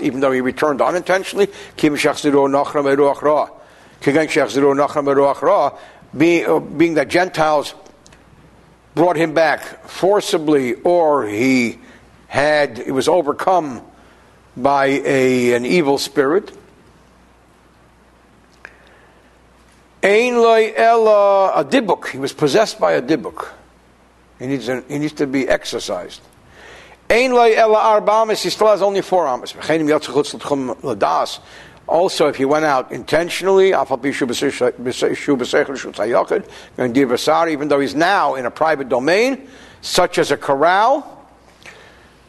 even 0.00 0.20
though 0.20 0.30
he 0.30 0.40
returned 0.40 0.80
unintentionally, 0.80 1.48
Kim 1.76 1.96
Ra, 5.42 5.78
uh, 6.46 6.60
being 6.60 6.94
that 6.94 7.08
Gentiles 7.08 7.74
brought 8.94 9.16
him 9.16 9.34
back 9.34 9.88
forcibly, 9.88 10.74
or 10.74 11.26
he 11.26 11.78
had, 12.28 12.78
he 12.78 12.92
was 12.92 13.08
overcome 13.08 13.82
by 14.56 14.86
a, 14.86 15.54
an 15.54 15.66
evil 15.66 15.98
spirit. 15.98 16.56
Ein 20.02 20.36
loy 20.36 20.72
ella 20.76 21.52
a 21.56 21.64
dibuk. 21.64 22.08
He 22.08 22.18
was 22.18 22.32
possessed 22.32 22.78
by 22.78 22.92
a 22.92 23.02
dibuk. 23.02 23.48
He 24.40 24.46
needs, 24.46 24.68
a, 24.68 24.82
he 24.88 24.98
needs 24.98 25.12
to 25.14 25.26
be 25.26 25.46
exercised. 25.46 26.22
Ein 27.10 27.32
loy 27.32 27.54
he 28.42 28.50
still 28.50 28.68
has 28.68 28.82
only 28.82 29.02
four 29.02 29.28
amas. 29.28 29.54
Also, 31.86 32.28
if 32.28 32.36
he 32.36 32.44
went 32.44 32.64
out 32.64 32.90
intentionally, 32.92 33.72
even 37.48 37.68
though 37.68 37.80
he's 37.80 37.94
now 37.94 38.34
in 38.36 38.46
a 38.46 38.50
private 38.50 38.88
domain, 38.88 39.48
such 39.82 40.18
as 40.18 40.30
a 40.30 40.36
corral 40.36 41.26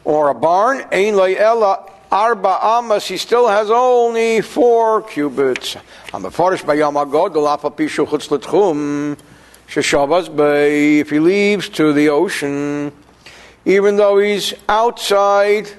or 0.04 0.28
a 0.28 0.34
barn, 0.34 0.84
ein 0.92 1.16
loy 1.16 1.34
ella 1.36 1.88
arba 2.10 2.58
amas, 2.60 3.06
he 3.06 3.16
still 3.16 3.48
has 3.48 3.70
only 3.70 4.42
four 4.42 5.00
cubits. 5.02 5.76
Shabbos, 9.80 10.28
but 10.28 10.66
if 10.66 11.08
he 11.08 11.18
leaves 11.18 11.68
to 11.70 11.92
the 11.94 12.10
ocean, 12.10 12.92
even 13.64 13.96
though 13.96 14.18
he's 14.18 14.52
outside, 14.68 15.70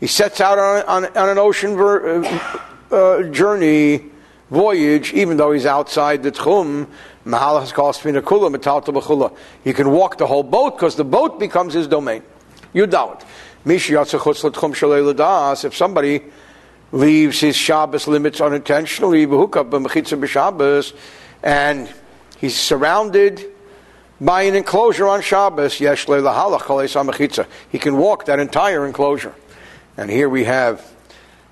he 0.00 0.06
sets 0.06 0.40
out 0.40 0.58
on, 0.58 0.84
on, 1.04 1.16
on 1.16 1.28
an 1.30 1.38
ocean 1.38 1.76
ver, 1.76 2.22
uh, 2.22 2.60
uh, 2.90 3.22
journey, 3.30 4.04
voyage, 4.50 5.12
even 5.14 5.38
though 5.38 5.52
he's 5.52 5.64
outside 5.64 6.22
the 6.22 6.32
tchum, 6.32 6.86
Mahal 7.24 7.60
has 7.60 7.72
called 7.72 7.94
Spinakula, 7.94 8.54
Metalta 8.54 8.92
Bechula. 8.92 9.34
he 9.62 9.72
can 9.72 9.90
walk 9.90 10.18
the 10.18 10.26
whole 10.26 10.42
boat 10.42 10.76
because 10.76 10.96
the 10.96 11.04
boat 11.04 11.38
becomes 11.38 11.72
his 11.72 11.86
domain. 11.86 12.22
You 12.72 12.86
doubt. 12.86 13.24
If 13.64 13.82
somebody 15.74 16.22
leaves 16.90 17.40
his 17.40 17.56
Shabbos 17.56 18.08
limits 18.08 18.40
unintentionally, 18.40 19.22
and 21.44 21.94
he's 22.42 22.58
surrounded 22.58 23.46
by 24.20 24.42
an 24.42 24.54
enclosure 24.54 25.08
on 25.08 25.22
Shabbos, 25.22 25.72
he 27.70 27.78
can 27.78 27.96
walk 27.96 28.26
that 28.26 28.38
entire 28.38 28.86
enclosure. 28.86 29.34
And 29.96 30.10
here 30.10 30.28
we 30.28 30.44
have 30.44 30.86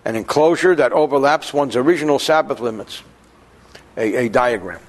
an 0.05 0.17
enclosure 0.17 0.75
that 0.75 0.93
overlaps 0.93 1.55
one's 1.55 1.77
original 1.77 2.19
Sabbath 2.19 2.61
limits, 2.61 3.03
a, 3.97 4.27
a 4.27 4.29
diagram. 4.29 4.81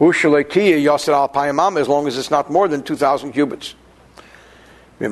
As 0.00 1.88
long 1.88 2.06
as 2.06 2.18
it's 2.18 2.30
not 2.30 2.50
more 2.50 2.68
than 2.68 2.82
2,000 2.82 3.32
cubits. 3.32 3.74
If 5.00 5.06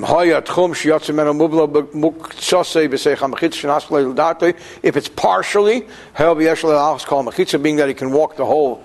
it's 4.96 5.08
partially, 5.08 5.86
being 7.62 7.76
that 7.76 7.88
he 7.88 7.94
can 7.94 8.10
walk 8.10 8.36
the 8.36 8.44
whole 8.44 8.84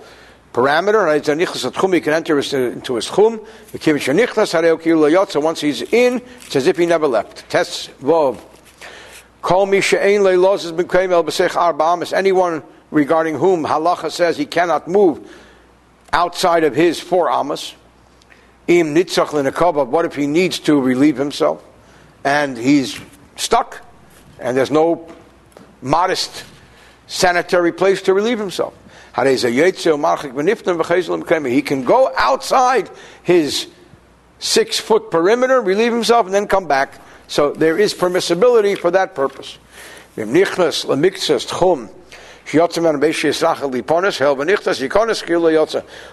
parameter, 0.52 1.22
Nichlashum 1.22 1.94
he 1.94 2.00
can 2.00 2.12
enter 2.12 2.38
into 2.38 2.94
his 2.94 3.06
tchum. 3.06 5.42
Once 5.42 5.60
he's 5.60 5.82
in, 5.82 6.22
it's 6.46 6.56
as 6.56 6.66
if 6.66 6.76
he 6.76 6.86
never 6.86 7.06
left. 7.06 7.48
Test 7.48 7.90
Vov. 8.00 8.38
Anyone 12.12 12.62
regarding 12.90 13.34
whom 13.34 13.64
halacha 13.64 14.10
says 14.10 14.36
he 14.36 14.46
cannot 14.46 14.86
move 14.86 15.28
outside 16.12 16.62
of 16.62 16.76
his 16.76 17.00
four 17.00 17.30
amas. 17.30 17.74
Im 18.68 18.94
nitzach 18.94 19.88
what 19.88 20.04
if 20.04 20.14
he 20.14 20.28
needs 20.28 20.60
to 20.60 20.80
relieve 20.80 21.16
himself 21.16 21.64
and 22.22 22.56
he's 22.56 23.00
stuck 23.34 23.84
and 24.38 24.56
there's 24.56 24.70
no 24.70 25.08
modest 25.80 26.44
sanitary 27.08 27.72
place 27.72 28.02
to 28.02 28.14
relieve 28.14 28.38
himself? 28.38 28.74
He 29.14 29.20
can 31.62 31.84
go 31.84 32.12
outside 32.16 32.90
his 33.22 33.68
six 34.38 34.78
foot 34.78 35.10
perimeter, 35.10 35.60
relieve 35.60 35.92
himself, 35.92 36.26
and 36.26 36.34
then 36.34 36.46
come 36.46 36.66
back. 36.66 37.00
So 37.28 37.52
there 37.52 37.78
is 37.78 37.94
permissibility 37.94 38.76
for 38.76 38.90
that 38.90 39.14
purpose. 39.14 39.58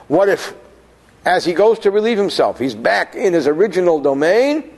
What 0.08 0.30
if 0.30 0.54
as 1.26 1.46
he 1.46 1.54
goes 1.54 1.80
to 1.80 1.92
relieve 1.92 2.18
himself. 2.18 2.60
He's 2.60 2.76
back 2.76 3.16
in 3.16 3.34
his 3.34 3.48
original 3.48 4.00
domain, 4.00 4.72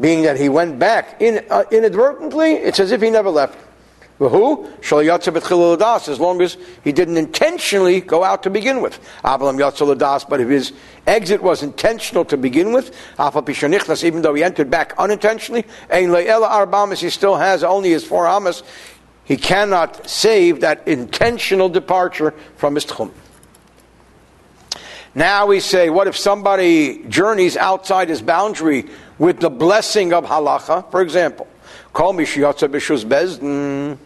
being 0.00 0.22
that 0.22 0.38
he 0.38 0.48
went 0.48 0.78
back 0.78 1.20
in, 1.20 1.44
uh, 1.50 1.64
inadvertently, 1.70 2.54
it's 2.54 2.80
as 2.80 2.92
if 2.92 3.02
he 3.02 3.10
never 3.10 3.30
left. 3.30 3.58
Who? 4.18 4.68
As 4.80 6.20
long 6.20 6.42
as 6.42 6.56
he 6.84 6.92
didn't 6.92 7.16
intentionally 7.16 8.00
go 8.00 8.22
out 8.22 8.42
to 8.44 8.50
begin 8.50 8.80
with. 8.80 9.00
But 9.22 10.40
if 10.40 10.48
his 10.48 10.72
exit 11.06 11.42
was 11.42 11.62
intentional 11.62 12.24
to 12.26 12.36
begin 12.36 12.72
with, 12.72 12.94
even 14.04 14.22
though 14.22 14.34
he 14.34 14.44
entered 14.44 14.70
back 14.70 14.94
unintentionally, 14.96 15.64
he 15.90 17.10
still 17.10 17.36
has 17.36 17.64
only 17.64 17.90
his 17.90 18.04
four 18.04 18.28
amas. 18.28 18.62
He 19.24 19.36
cannot 19.36 20.08
save 20.08 20.60
that 20.60 20.86
intentional 20.86 21.68
departure 21.68 22.34
from 22.56 22.74
his 22.74 22.84
tchum. 22.86 23.10
Now 25.14 25.46
we 25.46 25.60
say, 25.60 25.90
what 25.90 26.06
if 26.06 26.16
somebody 26.16 27.04
journeys 27.04 27.56
outside 27.56 28.08
his 28.08 28.22
boundary 28.22 28.88
with 29.18 29.40
the 29.40 29.50
blessing 29.50 30.12
of 30.12 30.24
halacha? 30.24 30.90
For 30.90 31.02
example, 31.02 31.46
call 31.92 32.12
me 32.12 32.24
bezdin. 32.24 33.98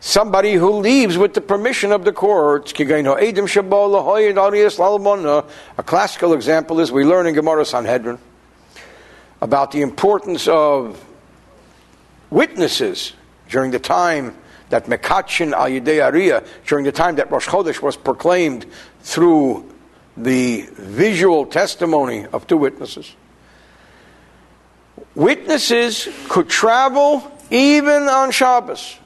Somebody 0.00 0.54
who 0.54 0.78
leaves 0.78 1.16
with 1.16 1.34
the 1.34 1.40
permission 1.40 1.92
of 1.92 2.04
the 2.04 2.12
courts. 2.12 2.72
A 2.72 2.74
classical 5.84 6.34
example 6.34 6.80
is 6.80 6.90
we 6.90 7.04
learn 7.04 7.28
in 7.28 7.34
Gemara 7.34 7.64
Sanhedrin 7.64 8.18
about 9.40 9.70
the 9.70 9.82
importance 9.82 10.48
of 10.48 11.04
witnesses 12.30 13.12
during 13.48 13.70
the 13.70 13.78
time 13.78 14.36
that 14.70 14.86
Mekachin 14.86 15.52
al 15.52 15.68
Yidei 15.68 16.44
during 16.66 16.84
the 16.84 16.92
time 16.92 17.14
that 17.16 17.30
Rosh 17.30 17.46
Chodesh 17.46 17.82
was 17.82 17.96
proclaimed 17.96 18.64
through 19.02 19.68
the 20.16 20.62
visual 20.72 21.46
testimony 21.46 22.26
of 22.32 22.46
two 22.46 22.56
witnesses. 22.56 23.14
Witnesses 25.14 26.08
could 26.28 26.48
travel 26.48 27.30
even 27.50 28.04
on 28.08 28.30
Shabbos, 28.30 28.98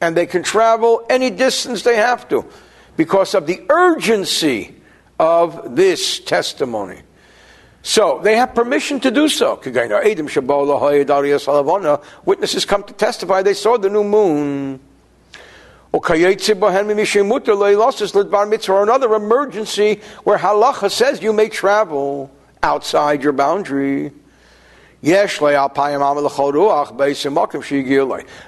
and 0.00 0.16
they 0.16 0.26
can 0.26 0.42
travel 0.42 1.06
any 1.08 1.30
distance 1.30 1.82
they 1.82 1.96
have 1.96 2.28
to 2.28 2.44
because 2.96 3.34
of 3.34 3.46
the 3.46 3.62
urgency 3.68 4.74
of 5.18 5.76
this 5.76 6.18
testimony. 6.20 7.00
So 7.82 8.20
they 8.22 8.36
have 8.36 8.54
permission 8.54 8.98
to 9.00 9.10
do 9.10 9.28
so. 9.28 9.56
Witnesses 12.24 12.64
come 12.64 12.82
to 12.82 12.94
testify 12.94 13.42
they 13.42 13.54
saw 13.54 13.76
the 13.76 13.90
new 13.90 14.04
moon. 14.04 14.80
Or 15.92 16.00
another 18.82 19.14
emergency 19.14 20.00
where 20.24 20.38
halacha 20.38 20.90
says 20.90 21.22
you 21.22 21.32
may 21.32 21.48
travel 21.48 22.30
outside 22.62 23.22
your 23.22 23.32
boundary. 23.32 24.10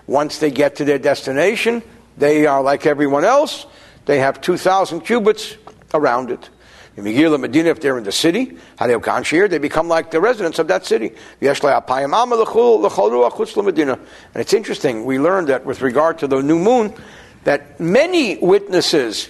Once 0.07 0.38
they 0.38 0.51
get 0.51 0.77
to 0.77 0.85
their 0.85 0.99
destination, 0.99 1.83
they 2.16 2.47
are 2.47 2.62
like 2.62 2.87
everyone 2.87 3.25
else. 3.25 3.66
They 4.07 4.21
have 4.21 4.40
2,000 4.40 5.01
cubits 5.01 5.57
around 5.92 6.31
it. 6.31 6.49
In 6.97 7.05
Megillah 7.05 7.38
Medina, 7.38 7.69
if 7.69 7.81
they're 7.81 7.99
in 7.99 8.05
the 8.05 8.12
city, 8.12 8.57
they 8.79 9.59
become 9.59 9.88
like 9.88 10.11
the 10.11 10.19
residents 10.19 10.59
of 10.59 10.69
that 10.69 10.87
city. 10.87 11.12
And 11.42 11.57
it's 14.35 14.55
interesting, 14.55 15.05
we 15.05 15.19
learned 15.19 15.49
that 15.49 15.66
with 15.66 15.83
regard 15.83 16.19
to 16.21 16.27
the 16.27 16.40
new 16.40 16.59
moon, 16.59 16.95
that 17.45 17.79
many 17.79 18.38
witnesses 18.38 19.29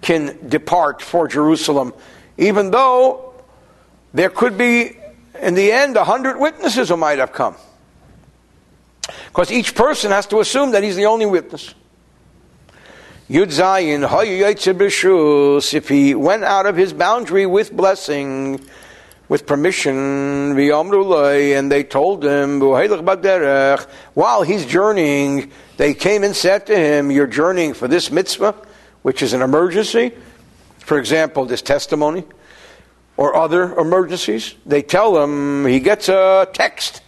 can 0.00 0.38
depart 0.48 1.02
for 1.02 1.28
Jerusalem, 1.28 1.92
even 2.38 2.70
though 2.70 3.34
there 4.14 4.30
could 4.30 4.56
be, 4.56 4.96
in 5.42 5.54
the 5.54 5.72
end, 5.72 5.96
a 5.96 6.04
hundred 6.04 6.38
witnesses 6.38 6.90
might 6.92 7.18
have 7.18 7.32
come. 7.32 7.56
Because 9.26 9.50
each 9.50 9.74
person 9.74 10.12
has 10.12 10.26
to 10.28 10.38
assume 10.38 10.70
that 10.70 10.84
he's 10.84 10.94
the 10.94 11.06
only 11.06 11.26
witness. 11.26 11.74
Yud 13.28 13.48
Zayin, 13.48 14.04
if 15.74 15.88
he 15.88 16.14
went 16.14 16.44
out 16.44 16.66
of 16.66 16.76
his 16.76 16.92
boundary 16.92 17.46
with 17.46 17.72
blessing, 17.72 18.60
with 19.28 19.46
permission, 19.46 20.56
and 20.56 21.72
they 21.72 21.82
told 21.82 22.24
him, 22.24 22.60
while 24.14 24.42
he's 24.42 24.66
journeying, 24.66 25.50
they 25.76 25.94
came 25.94 26.22
and 26.22 26.36
said 26.36 26.66
to 26.66 26.76
him, 26.76 27.10
You're 27.10 27.26
journeying 27.26 27.74
for 27.74 27.88
this 27.88 28.12
mitzvah, 28.12 28.54
which 29.02 29.22
is 29.22 29.32
an 29.32 29.42
emergency. 29.42 30.12
For 30.78 30.98
example, 30.98 31.46
this 31.46 31.62
testimony 31.62 32.24
or 33.22 33.36
other 33.36 33.78
emergencies. 33.78 34.56
They 34.66 34.82
tell 34.82 35.22
him, 35.22 35.64
he 35.64 35.78
gets 35.78 36.08
a 36.08 36.48
text. 36.52 37.02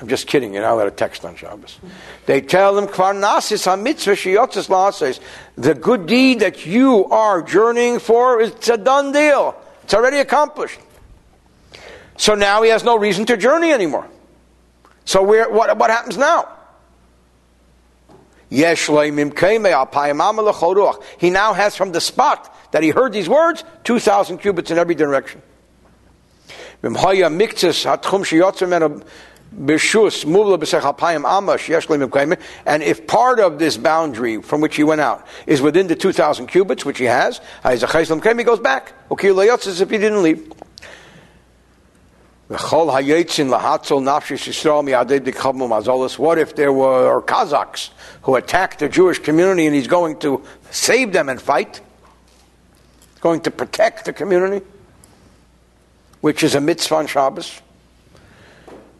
I'm 0.00 0.08
just 0.08 0.26
kidding, 0.26 0.54
you 0.54 0.60
know, 0.60 0.68
I 0.68 0.72
let 0.72 0.86
a 0.86 0.90
text 0.90 1.22
on 1.22 1.36
Shabbos. 1.36 1.78
They 2.24 2.40
tell 2.40 2.78
him, 2.78 2.86
The 2.86 2.92
good 5.74 6.06
deed 6.06 6.40
that 6.40 6.64
you 6.64 7.04
are 7.10 7.42
journeying 7.42 7.98
for, 7.98 8.40
it's 8.40 8.70
a 8.70 8.78
done 8.78 9.12
deal. 9.12 9.54
It's 9.82 9.92
already 9.92 10.20
accomplished. 10.20 10.80
So 12.16 12.34
now 12.34 12.62
he 12.62 12.70
has 12.70 12.82
no 12.82 12.96
reason 12.96 13.26
to 13.26 13.36
journey 13.36 13.70
anymore. 13.70 14.08
So 15.04 15.22
what, 15.22 15.76
what 15.76 15.90
happens 15.90 16.16
now? 16.16 16.48
He 18.50 18.62
now 21.30 21.52
has 21.52 21.76
from 21.76 21.92
the 21.92 22.00
spot 22.00 22.54
that 22.72 22.82
he 22.82 22.90
heard 22.90 23.12
these 23.12 23.28
words 23.28 23.64
2,000 23.84 24.38
cubits 24.38 24.70
in 24.70 24.78
every 24.78 24.94
direction. 24.94 25.42
And 32.66 32.82
if 32.82 33.06
part 33.06 33.40
of 33.40 33.58
this 33.58 33.76
boundary 33.76 34.42
from 34.42 34.60
which 34.60 34.76
he 34.76 34.84
went 34.84 35.00
out 35.00 35.26
is 35.46 35.60
within 35.62 35.86
the 35.88 35.96
2,000 35.96 36.46
cubits, 36.46 36.84
which 36.84 36.98
he 36.98 37.06
has, 37.06 37.40
he 37.64 38.44
goes 38.44 38.60
back. 38.60 38.92
As 39.10 39.80
If 39.80 39.90
he 39.90 39.98
didn't 39.98 40.22
leave. 40.22 40.52
What 46.18 46.38
if 46.38 46.56
there 46.56 46.72
were 46.72 47.22
Kazakhs 47.22 47.90
who 48.22 48.36
attacked 48.36 48.78
the 48.78 48.88
Jewish 48.88 49.18
community 49.18 49.66
and 49.66 49.74
he's 49.74 49.86
going 49.86 50.18
to 50.20 50.42
save 50.70 51.12
them 51.12 51.28
and 51.28 51.40
fight? 51.40 51.82
Going 53.20 53.42
to 53.42 53.50
protect 53.50 54.06
the 54.06 54.14
community? 54.14 54.64
Which 56.22 56.42
is 56.42 56.54
a 56.54 56.60
mitzvah 56.60 56.94
on 56.94 57.06
Shabbos? 57.06 57.60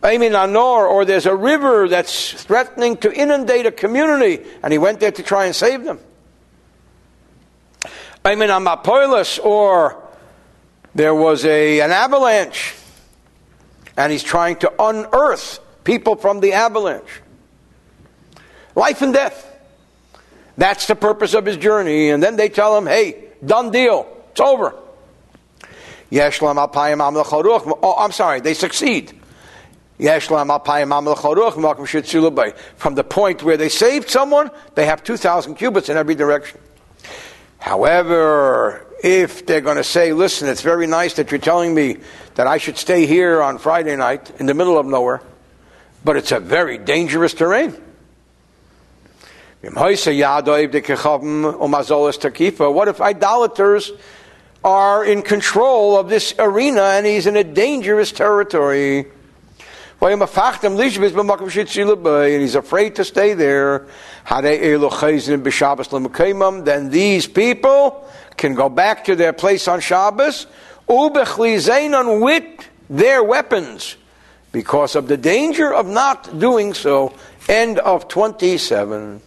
Amin 0.04 0.34
or 0.34 1.04
there's 1.06 1.26
a 1.26 1.34
river 1.34 1.88
that's 1.88 2.34
threatening 2.34 2.98
to 2.98 3.10
inundate 3.12 3.64
a 3.64 3.72
community, 3.72 4.44
and 4.62 4.72
he 4.72 4.78
went 4.78 5.00
there 5.00 5.10
to 5.10 5.22
try 5.22 5.46
and 5.46 5.56
save 5.56 5.84
them. 5.84 5.98
Amin 8.26 8.50
or 8.50 10.02
there 10.94 11.14
was 11.14 11.44
a, 11.46 11.80
an 11.80 11.90
avalanche 11.92 12.74
and 13.98 14.10
he's 14.12 14.22
trying 14.22 14.56
to 14.56 14.72
unearth 14.78 15.58
people 15.82 16.14
from 16.14 16.38
the 16.38 16.52
avalanche. 16.52 17.20
Life 18.76 19.02
and 19.02 19.12
death. 19.12 19.44
That's 20.56 20.86
the 20.86 20.94
purpose 20.94 21.34
of 21.34 21.44
his 21.44 21.56
journey. 21.56 22.10
And 22.10 22.22
then 22.22 22.36
they 22.36 22.48
tell 22.48 22.78
him, 22.78 22.86
hey, 22.86 23.24
done 23.44 23.72
deal. 23.72 24.06
It's 24.30 24.40
over. 24.40 24.72
Oh, 27.82 27.94
I'm 27.98 28.12
sorry, 28.12 28.40
they 28.40 28.54
succeed. 28.54 29.20
From 29.98 30.14
the 32.94 33.04
point 33.04 33.42
where 33.42 33.56
they 33.56 33.68
saved 33.68 34.08
someone, 34.08 34.50
they 34.76 34.86
have 34.86 35.02
2,000 35.02 35.56
cubits 35.56 35.88
in 35.88 35.96
every 35.96 36.14
direction. 36.14 36.60
However, 37.58 38.86
if 39.02 39.46
they're 39.46 39.60
going 39.60 39.76
to 39.76 39.84
say, 39.84 40.12
listen, 40.12 40.48
it's 40.48 40.62
very 40.62 40.86
nice 40.86 41.14
that 41.14 41.30
you're 41.30 41.38
telling 41.38 41.74
me 41.74 41.98
that 42.34 42.46
I 42.46 42.58
should 42.58 42.76
stay 42.76 43.06
here 43.06 43.40
on 43.42 43.58
Friday 43.58 43.96
night 43.96 44.30
in 44.40 44.46
the 44.46 44.54
middle 44.54 44.78
of 44.78 44.86
nowhere, 44.86 45.22
but 46.04 46.16
it's 46.16 46.32
a 46.32 46.40
very 46.40 46.78
dangerous 46.78 47.34
terrain. 47.34 47.76
What 49.60 49.98
if 52.88 53.00
idolaters 53.00 53.92
are 54.64 55.04
in 55.04 55.22
control 55.22 55.98
of 55.98 56.08
this 56.08 56.34
arena 56.38 56.82
and 56.82 57.06
he's 57.06 57.26
in 57.26 57.36
a 57.36 57.44
dangerous 57.44 58.12
territory? 58.12 59.06
And 60.00 60.22
he's 62.40 62.54
afraid 62.54 62.94
to 62.94 63.04
stay 63.04 63.34
there. 63.34 63.86
Then 66.64 66.90
these 66.90 67.26
people 67.26 68.08
can 68.38 68.54
go 68.54 68.68
back 68.68 69.04
to 69.04 69.16
their 69.16 69.32
place 69.32 69.68
on 69.68 69.80
Shabbos, 69.80 70.46
ubechlizeinon 70.88 72.22
with 72.22 72.44
their 72.88 73.22
weapons, 73.22 73.96
because 74.52 74.96
of 74.96 75.08
the 75.08 75.16
danger 75.16 75.74
of 75.74 75.86
not 75.86 76.38
doing 76.38 76.72
so. 76.72 77.12
End 77.48 77.78
of 77.80 78.08
27. 78.08 79.20